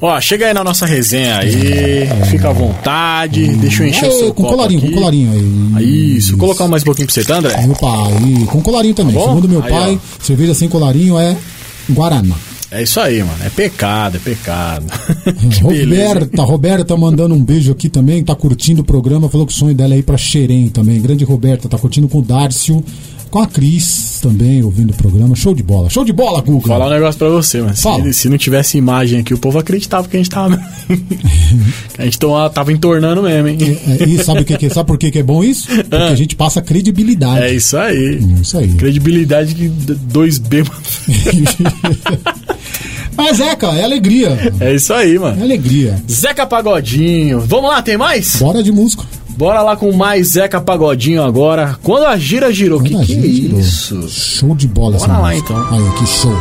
[0.00, 4.18] ó, chega aí na nossa resenha aí, fica à vontade, deixa eu encher o É,
[4.18, 4.88] seu com copo colarinho, aqui.
[4.90, 5.32] com colarinho
[5.76, 5.84] aí.
[6.16, 6.36] Isso, Isso.
[6.36, 7.66] colocar mais um pouquinho pra você, tá, André?
[7.66, 8.12] Meu pai,
[8.46, 9.14] com colarinho também.
[9.14, 9.20] Tá?
[9.22, 10.22] Segundo meu Aí, pai, ó.
[10.24, 11.36] cerveja sem colarinho é
[11.90, 12.34] Guaraná.
[12.68, 13.38] É isso aí, mano.
[13.44, 14.84] É pecado, é pecado.
[15.62, 19.72] Roberta, Roberta mandando um beijo aqui também, tá curtindo o programa, falou que o sonho
[19.74, 21.00] dela é ir pra Xerém também.
[21.00, 22.84] Grande Roberta, tá curtindo com o Dárcio,
[23.36, 25.36] com a Cris também, ouvindo o programa.
[25.36, 26.52] Show de bola, show de bola, Guga.
[26.52, 27.76] Vou falar um negócio pra você, mano.
[27.76, 28.02] Fala.
[28.04, 30.56] Se, se não tivesse imagem aqui, o povo acreditava que a gente tava.
[31.98, 32.18] a gente
[32.54, 33.58] tava, entornando mesmo, hein?
[34.00, 35.68] É, e sabe o que, que sabe por que, que é bom isso?
[35.68, 37.44] Porque a gente passa credibilidade.
[37.44, 38.18] É isso aí.
[38.40, 38.68] Isso aí.
[38.72, 41.00] Credibilidade que d- dois bêbados.
[43.14, 44.52] Mas é, cara, é alegria.
[44.60, 45.38] É isso aí, mano.
[45.40, 46.02] É alegria.
[46.10, 47.40] Zeca Pagodinho.
[47.40, 48.36] Vamos lá, tem mais?
[48.36, 49.04] Bora de música.
[49.36, 51.76] Bora lá com mais Zeca Pagodinho agora.
[51.82, 52.80] Quando a gira girou.
[52.82, 53.60] Que Quando que é gira girou.
[53.60, 54.08] isso?
[54.08, 55.52] Show de bola Bora essa lá, música.
[55.52, 55.68] então.
[55.72, 56.36] Aí, que show.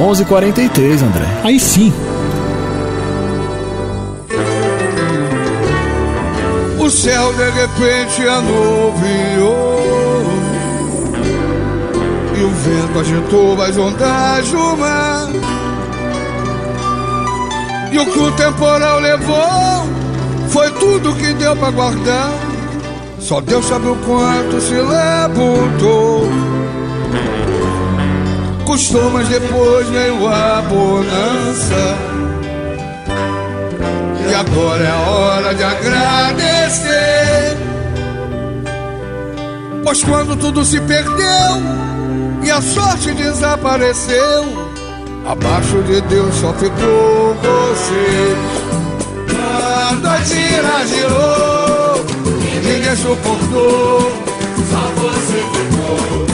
[0.00, 1.26] 11h43, André.
[1.42, 1.92] Aí sim.
[6.78, 9.74] O céu de repente anuviou
[12.38, 15.28] E o vento agitou as ondas do mar.
[17.90, 20.03] E o que o temporal levou
[20.48, 22.32] foi tudo que deu pra guardar.
[23.18, 26.28] Só Deus sabe o quanto se levantou.
[28.66, 31.96] Custou, mas depois veio a bonança.
[34.28, 37.56] E agora é a hora de agradecer.
[39.84, 41.62] Pois quando tudo se perdeu
[42.42, 44.44] e a sorte desapareceu,
[45.26, 48.53] abaixo de Deus só ficou você.
[49.56, 52.04] Quando a tira girou,
[52.64, 54.12] ninguém suportou,
[54.70, 56.26] só você ficou.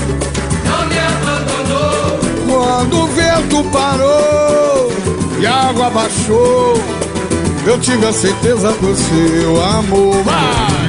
[0.65, 2.19] Não me abandonou.
[2.49, 4.93] Quando o vento parou
[5.39, 6.83] e a água baixou,
[7.67, 10.23] eu tive a certeza do seu amor.
[10.25, 10.80] Vai!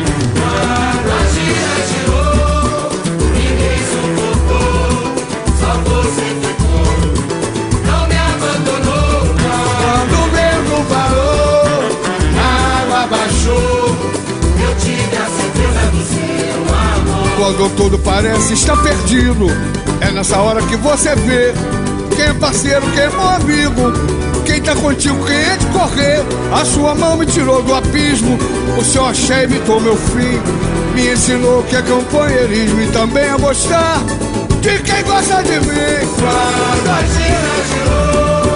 [17.42, 19.48] Quando tudo parece estar perdido,
[20.00, 21.52] é nessa hora que você vê
[22.16, 23.92] quem é parceiro, quem é meu amigo,
[24.46, 26.24] quem tá contigo, quem é de correr.
[26.54, 28.38] A sua mão me tirou do abismo,
[28.80, 30.40] o seu axé imitou meu fim,
[30.94, 33.98] me ensinou que é companheirismo e também a gostar
[34.62, 36.08] de quem gosta de mim.
[36.20, 38.51] Quando a gira girou,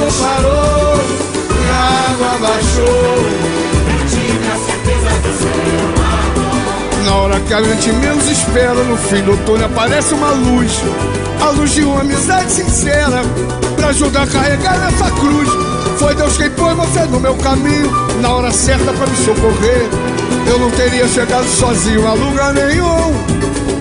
[0.00, 0.96] o vento parou,
[1.50, 3.16] e a água baixou.
[3.92, 4.06] Eu
[4.40, 5.52] a certeza do seu
[5.84, 7.04] amor.
[7.04, 10.72] Na hora que a gente menos espera, no fim do túnel aparece uma luz.
[11.40, 13.22] A luz de uma amizade sincera,
[13.76, 15.48] pra ajudar a carregar essa cruz.
[15.98, 17.90] Foi Deus quem pôs você no meu caminho,
[18.20, 19.88] na hora certa pra me socorrer.
[20.46, 23.14] Eu não teria chegado sozinho a lugar nenhum,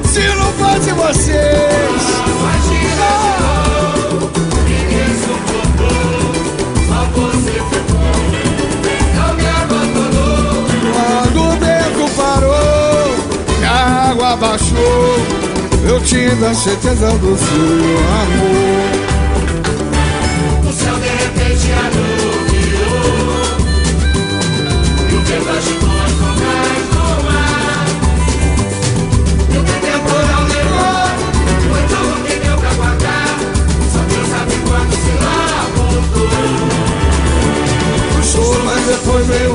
[0.06, 2.59] se não fosse vocês.
[14.40, 15.16] Baixou,
[15.88, 18.90] eu tive a certeza do seu amor.
[20.68, 23.10] O céu de repente anuviou
[25.10, 25.89] E o vento agitou
[39.06, 39.50] você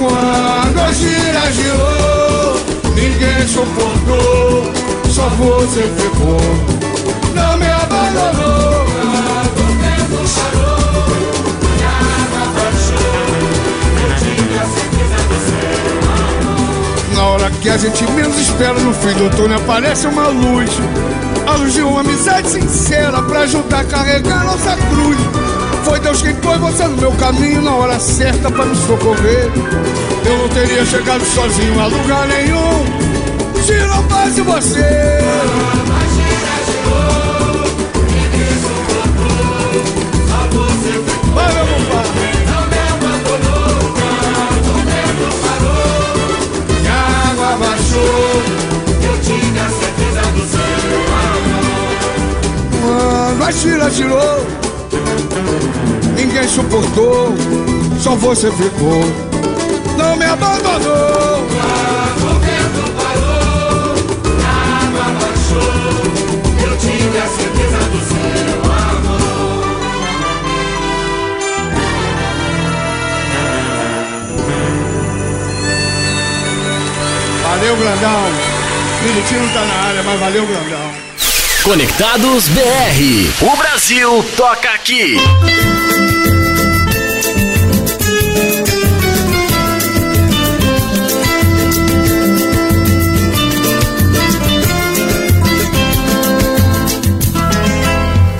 [0.00, 2.60] Quando a gira girou,
[2.94, 4.72] ninguém suportou,
[5.10, 6.40] só você ficou.
[7.34, 8.69] Não me abandonou.
[17.60, 20.70] Que a gente menos espera, no fim do túnel aparece uma luz.
[21.46, 25.18] A luz de uma amizade sincera pra ajudar a carregar nossa cruz.
[25.84, 29.50] Foi Deus quem pôs você no meu caminho na hora certa pra me socorrer.
[30.24, 32.84] Eu não teria chegado sozinho a lugar nenhum
[33.62, 35.20] se não fosse você.
[41.34, 42.49] Vai, meu compadre.
[47.96, 50.60] Eu tive a certeza do seu
[51.26, 51.60] amor
[52.82, 54.46] Quando a tira tirou,
[56.16, 57.34] ninguém suportou,
[57.98, 59.04] só você ficou.
[59.96, 61.46] Não me abandonou.
[62.20, 62.99] Quando
[77.60, 78.22] Valeu, grandão.
[79.04, 80.94] Minutinho não tá na área, mas valeu, grandão.
[81.62, 83.52] Conectados BR.
[83.52, 85.18] O Brasil toca aqui.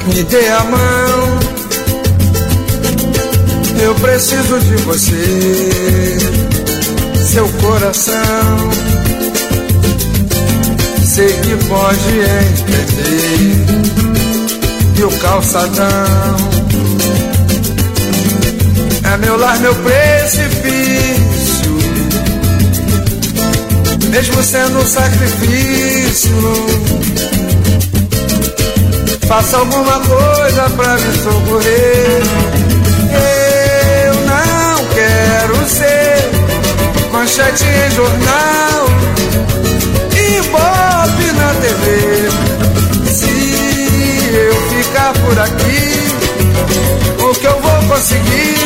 [0.07, 1.39] Me dê a mão,
[3.83, 6.19] eu preciso de você,
[7.31, 8.90] seu coração.
[11.11, 13.67] Sei que pode entender,
[14.97, 16.37] e o calçadão
[19.13, 20.61] é meu lar, meu precipício.
[24.11, 26.31] mesmo sendo um sacrifício.
[29.27, 32.23] Faça alguma coisa pra me socorrer.
[34.07, 36.31] Eu não quero ser
[37.11, 38.87] manchete em jornal
[40.15, 40.90] e bob na
[43.07, 43.31] Se
[44.33, 45.81] eu ficar por aqui,
[47.23, 48.57] o que eu vou conseguir?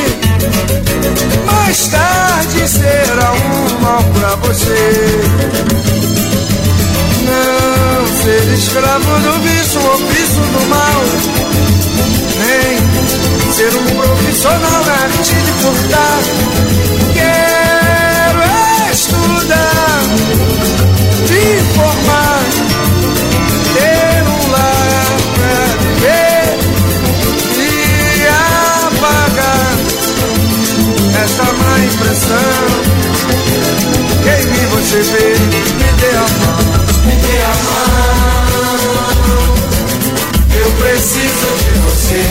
[1.46, 5.20] Mais tarde será um mal pra você.
[7.24, 11.04] Não ser escravo do vício ou vício do mal.
[12.38, 12.78] Nem
[13.52, 16.20] ser um profissional na arte de furtar.
[17.14, 18.42] Quero
[18.92, 20.02] estudar,
[21.28, 21.44] me
[21.74, 22.33] formar,
[31.78, 32.68] impressão.
[34.22, 36.60] Quem me você vê, me dê a mão,
[37.06, 37.84] me dê a mão.
[40.60, 42.22] Eu preciso de você,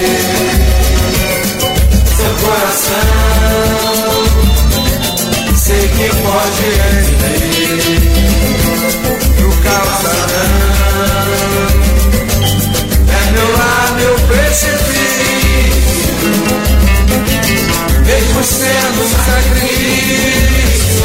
[2.17, 3.13] seu coração.
[5.55, 6.65] Sei que pode
[7.01, 7.42] entender
[18.05, 21.03] mesmo sendo sacrifício.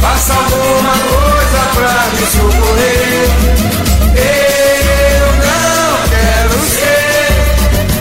[0.00, 3.28] Faça alguma coisa pra me socorrer.
[4.16, 7.28] Eu não quero ser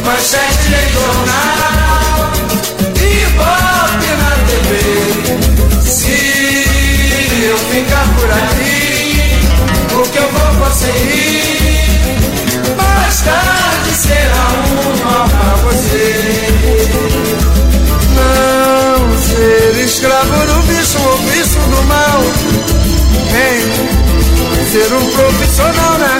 [0.06, 2.18] manchete em jornal
[2.96, 4.70] e bote na TV.
[5.82, 6.18] Se
[7.46, 8.78] eu ficar por aqui,
[9.94, 11.84] o que eu vou conseguir?
[12.78, 16.33] Mais tarde será um mal pra você.
[20.04, 22.22] Escravo do vício ou vício do mal.
[23.32, 23.62] Nem
[24.66, 26.20] ser um profissional na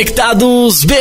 [0.00, 0.94] Conectados BR.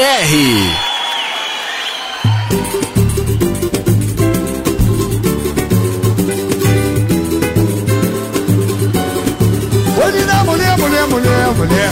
[10.03, 11.91] Olhe na mulher, mulher, mulher, mulher,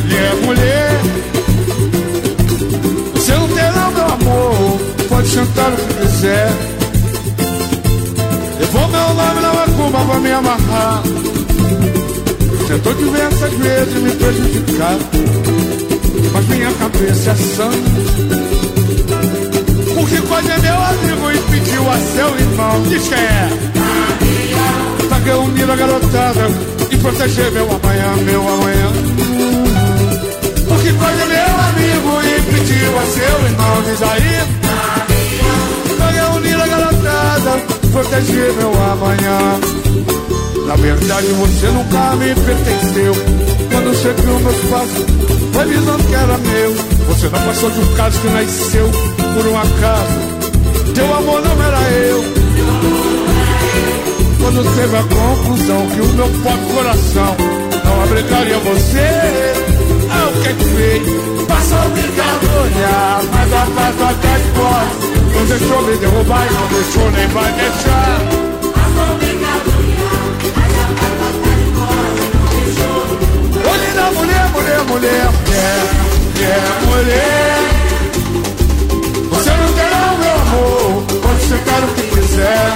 [0.00, 1.00] mulher, mulher.
[3.12, 6.50] Você não terá meu amor, pode sentar o que quiser.
[8.58, 11.02] Levou meu nome na macumba pra me amarrar.
[12.68, 14.96] Tentou diversas vezes me prejudicar,
[16.32, 17.70] mas minha cabeça é sã.
[19.96, 22.82] O Ricode é meu amigo e pediu a seu irmão.
[22.88, 23.48] Diz quem é?
[25.08, 26.50] Pra reunir a garotada
[26.90, 28.88] e proteger meu amanhã, meu amanhã.
[30.68, 33.82] O Ricode é meu amigo e pediu a seu irmão.
[33.84, 34.42] Diz aí.
[35.96, 39.60] Pra reunir a garotada proteger meu amanhã.
[40.68, 43.14] Na verdade você nunca me pertenceu.
[43.72, 45.06] Quando seguiu meus passos
[45.50, 46.74] Foi visando que era meu.
[47.08, 48.90] Você não passou de um caso que nasceu
[49.34, 50.92] Por um acaso.
[50.94, 52.22] Teu amor não era eu.
[54.38, 57.36] Quando teve a conclusão Que o meu pobre coração
[57.84, 59.08] Não abrigaria você
[60.10, 61.02] Ah, o que é que fez?
[61.46, 66.66] Passou brincando olhar Mas a paz até de porta Não deixou me derrubar e não
[66.68, 68.47] deixou nem vai deixar
[73.70, 75.80] Olhe na mulher, mulher, mulher, mulher,
[76.34, 77.58] mulher, mulher.
[79.30, 82.66] Você não terá o meu amor, pode sentar o que quiser.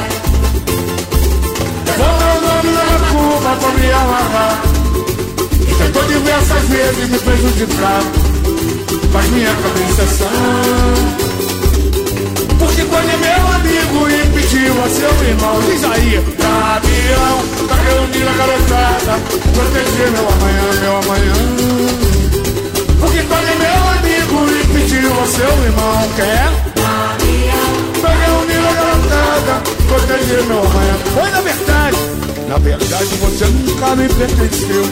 [1.99, 4.55] Meu nome na macumba pra me amarrar.
[5.79, 8.03] Tentou diversas vezes me prejudicar,
[9.13, 11.22] mas minha cabeça é sã.
[12.63, 18.29] Porque quando é meu amigo e pediu a seu irmão, diz aí, caminhão, tá reunindo
[18.29, 19.19] a garotada,
[19.53, 21.35] proteger meu amanhã, meu amanhã.
[23.01, 26.53] Porque quando é meu amigo e pediu a seu irmão, quer?
[28.01, 29.55] Tá reunindo a garotada,
[29.89, 30.95] proteger meu amanhã.
[31.15, 31.97] Foi na verdade,
[32.49, 34.85] na verdade você nunca me pertenceu.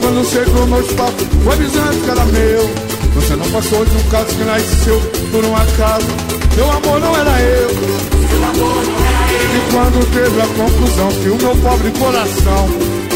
[0.00, 2.70] Quando chegou meus papos, foi avisando que era meu.
[3.16, 5.00] Você não passou de um caso que nasceu
[5.32, 6.35] por um acaso.
[6.56, 7.70] Meu amor não era eu.
[9.56, 12.68] E quando teve a conclusão que o meu pobre coração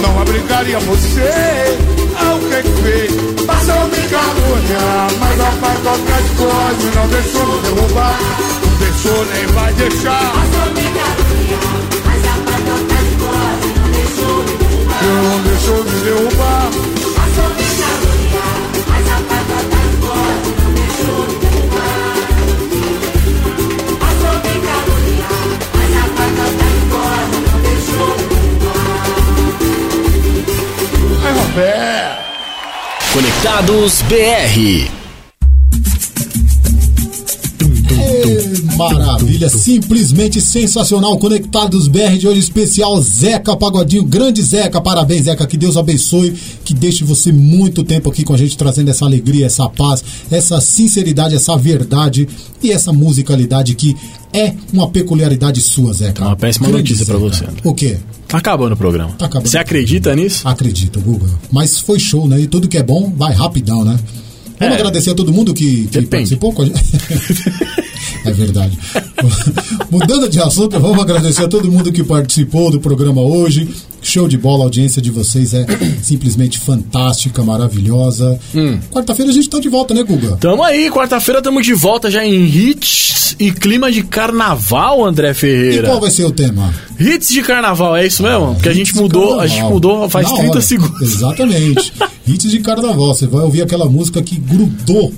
[0.02, 1.78] não abrigaria você,
[2.20, 3.12] o que que fez?
[3.46, 8.18] Passou me caluniar, mas a pai qualquer coisa não deixou me derrubar.
[8.62, 10.32] Não deixou nem vai deixar.
[10.32, 15.00] Passou me caluniar, mas a pai qualquer coisa não deixou me derrubar.
[15.02, 17.09] Não deixou me derrubar.
[33.12, 34.99] Conectados BR.
[38.88, 41.18] Maravilha, simplesmente sensacional.
[41.18, 46.34] Conectados BR de hoje especial Zeca Pagodinho, grande Zeca, parabéns Zeca, que Deus abençoe,
[46.64, 50.60] que deixe você muito tempo aqui com a gente trazendo essa alegria, essa paz, essa
[50.60, 52.28] sinceridade, essa verdade
[52.62, 53.96] e essa musicalidade que
[54.32, 56.24] é uma peculiaridade sua, Zeca.
[56.24, 57.52] Uma péssima Grande notícia pra Zeca.
[57.52, 57.68] você.
[57.68, 57.98] O quê?
[58.28, 59.12] Tá acabando o programa.
[59.18, 59.48] Tá acabando.
[59.48, 60.46] Você acredita nisso?
[60.46, 61.28] Acredito, Guga.
[61.50, 62.40] Mas foi show, né?
[62.40, 63.98] E tudo que é bom vai rapidão, né?
[64.60, 64.78] Vamos É.
[64.78, 66.80] agradecer a todo mundo que, que participou com a gente.
[68.24, 68.76] É verdade.
[69.90, 73.68] Mudando de assunto, vamos agradecer a todo mundo que participou do programa hoje.
[74.02, 75.66] Show de bola, a audiência de vocês é
[76.02, 78.38] simplesmente fantástica, maravilhosa.
[78.54, 78.78] Hum.
[78.90, 80.36] Quarta-feira a gente tá de volta, né, Guga?
[80.40, 85.34] Tamo aí, quarta-feira tamo de volta já em hits e clima de carnaval, André E
[85.34, 85.88] Ferreira.
[85.88, 86.74] qual vai ser o tema?
[86.98, 88.54] Hits de carnaval, é isso mesmo?
[88.54, 90.60] Porque a gente mudou, a gente mudou faz Na 30 hora.
[90.60, 91.00] segundos.
[91.02, 91.92] Exatamente.
[92.26, 93.14] Hits de carnaval.
[93.14, 95.12] Você vai ouvir aquela música que grudou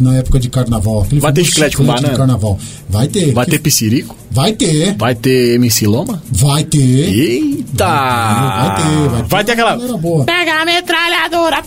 [0.00, 1.02] na época de carnaval.
[1.02, 2.08] Aquele Vai ter chiclete com banana?
[2.08, 2.58] de carnaval.
[2.88, 3.32] Vai ter.
[3.32, 4.16] Vai ter piscirico?
[4.30, 4.94] Vai ter.
[4.96, 6.22] Vai ter MC Loma?
[6.30, 6.78] Vai ter.
[6.78, 7.86] Eita!
[7.86, 9.28] Vai ter, vai ter.
[9.28, 9.76] Vai ter aquela.
[9.98, 10.24] Boa.
[10.24, 11.62] Pega a metralhadora.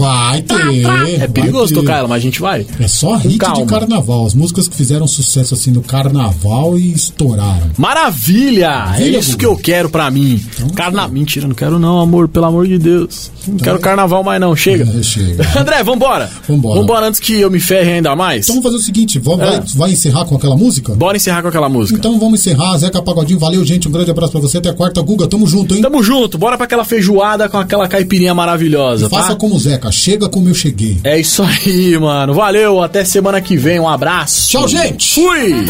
[0.00, 1.22] Vai ter.
[1.22, 1.80] É perigoso ter.
[1.80, 2.66] tocar ela, mas a gente vai.
[2.80, 4.26] É só hit de carnaval.
[4.26, 7.70] As músicas que fizeram sucesso assim no carnaval e estouraram.
[7.76, 8.66] Maravilha!
[8.66, 9.38] é Maravilha, isso Guga.
[9.38, 10.42] que eu quero pra mim.
[10.74, 11.08] Carna...
[11.08, 13.30] Mentira, não quero não, amor, pelo amor de Deus.
[13.46, 14.84] Não quero carnaval mais não, chega.
[14.84, 15.46] É, chega.
[15.58, 16.30] André, vambora.
[16.46, 16.80] Vambora.
[16.80, 18.44] Vambora antes que eu me ferre ainda mais.
[18.44, 19.50] Então vamos fazer o seguinte: vamos, É.
[19.50, 20.94] vai, vai encerrar com aquela música?
[20.94, 21.98] Bora encerrar com aquela música.
[21.98, 22.76] Então vamos encerrar.
[22.78, 23.88] Zeca Pagodinho, valeu, gente.
[23.88, 24.58] Um grande abraço pra você.
[24.58, 25.26] Até quarta, Guga.
[25.26, 25.82] Tamo junto, hein?
[25.82, 29.36] Tamo junto, bora pra aquela feijoada com aquela caipirinha maravilhosa, Faça tá?
[29.36, 29.90] como o Zeca.
[29.92, 30.98] Chega como eu cheguei.
[31.04, 32.34] É isso aí, mano.
[32.34, 33.78] Valeu, até semana que vem.
[33.80, 34.48] Um abraço.
[34.50, 35.14] Tchau, gente.
[35.14, 35.66] Fui!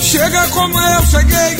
[0.00, 1.56] Chega como eu cheguei,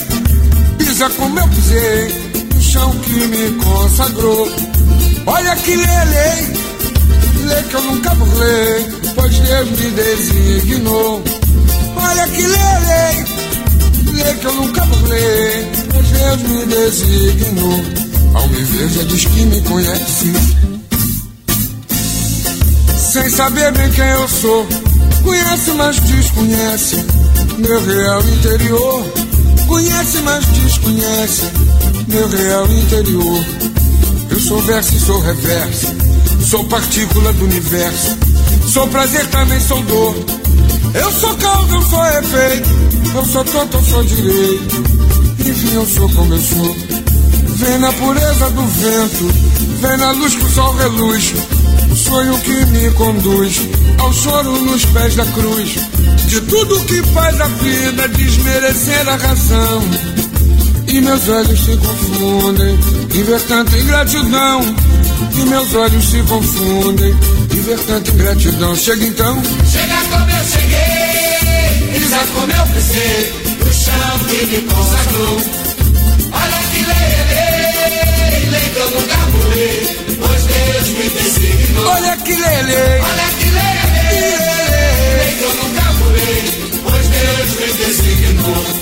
[0.79, 2.15] pisa como eu pisei,
[2.55, 4.49] no chão que me consagrou.
[5.27, 6.53] Olha que lelei,
[7.47, 11.23] lei que eu nunca burlei, pois Deus me designou.
[11.97, 13.25] Olha que lelei,
[14.15, 17.85] lei que eu nunca burlei, pois Deus me designou.
[18.35, 20.33] Ao me ver já diz que me conhece,
[22.97, 24.67] sem saber bem quem eu sou.
[25.23, 26.97] Conhece, mas desconhece
[27.59, 29.05] meu real interior.
[29.69, 31.43] Conhece, mas desconhece
[32.09, 33.45] meu real interior.
[34.43, 35.87] Sou verso sou reverso,
[36.51, 38.19] sou partícula do universo.
[38.67, 40.17] Sou prazer, também sou dor.
[40.95, 42.69] Eu sou causa, eu sou efeito.
[43.15, 44.85] Eu sou tonto, eu sou direito.
[45.47, 46.77] Enfim, eu sou como eu sou.
[47.57, 49.35] Vem na pureza do vento,
[49.81, 51.35] vem na luz que o sol reluz.
[51.95, 53.61] Sonho que me conduz
[53.99, 55.77] ao choro nos pés da cruz.
[56.27, 59.83] De tudo que faz a vida desmerecer a razão.
[60.89, 64.61] E meus olhos se confundem em ver tanta ingratidão.
[65.35, 67.15] E meus olhos se confundem
[67.53, 68.75] em ver tanta ingratidão.
[68.77, 69.43] Chega então.
[69.71, 75.43] Chega como eu cheguei, pisa como eu pisei, no chão que me consagrou.
[76.33, 79.81] Olha que lei, lei, que eu nunca burlei,
[80.21, 81.87] pois Deus me designou.
[81.89, 82.77] Olha que lele.
[83.03, 83.77] Olha que lei,
[85.19, 86.43] lei, que eu nunca burlei,
[86.83, 88.82] pois Deus me designou.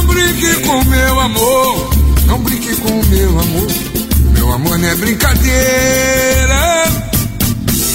[0.00, 1.90] Não brinque com meu amor,
[2.26, 3.66] não brinque com meu amor.
[4.32, 6.84] Meu amor não é brincadeira,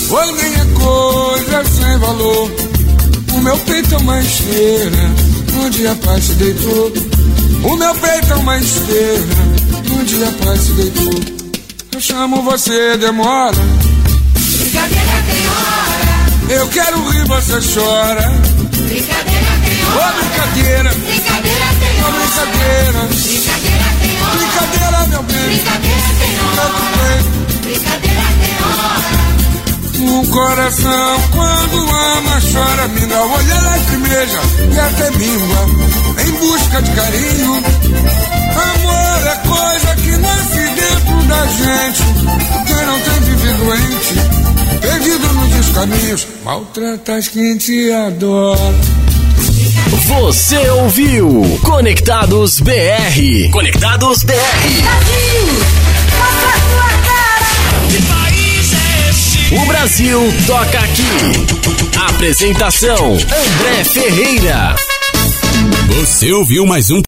[0.07, 2.51] pois nem é coisa sem valor.
[3.33, 5.11] O meu peito é uma esteira,
[5.65, 6.93] onde a paz se deitou.
[7.63, 9.35] O meu peito é uma esteira.
[9.91, 11.19] Um dia a paz se deitou.
[11.91, 13.57] Eu chamo você, demora.
[14.59, 16.59] Brincadeira tem hora.
[16.61, 18.29] Eu quero rir, você chora.
[18.61, 20.13] Brincadeira tem Ô hora.
[20.13, 21.44] brincadeira, Brincadeira
[22.11, 23.01] brincadeira.
[23.07, 24.35] Brincadeira tem hora.
[24.35, 25.47] Brincadeira, meu bem.
[25.47, 26.65] Brincadeira tem hora.
[27.61, 29.25] Brincadeira tem hora.
[29.97, 34.41] Um coração quando ama chora, me dá olha lacrimeja
[34.71, 35.69] e até míngua
[36.27, 37.63] em busca de carinho.
[38.55, 42.03] Amor é coisa que nasce dentro da gente.
[42.67, 44.15] Quem não tem vive doente,
[44.81, 48.94] perdido nos descaminhos, maltrata as quem te adora.
[50.05, 53.49] Você ouviu Conectados BR.
[53.51, 54.33] Conectados BR.
[56.13, 57.45] Mostra a tua cara.
[57.89, 59.55] Que país é esse?
[59.55, 62.07] O Brasil toca aqui.
[62.07, 64.75] Apresentação: André Ferreira.
[65.97, 67.01] Você ouviu mais um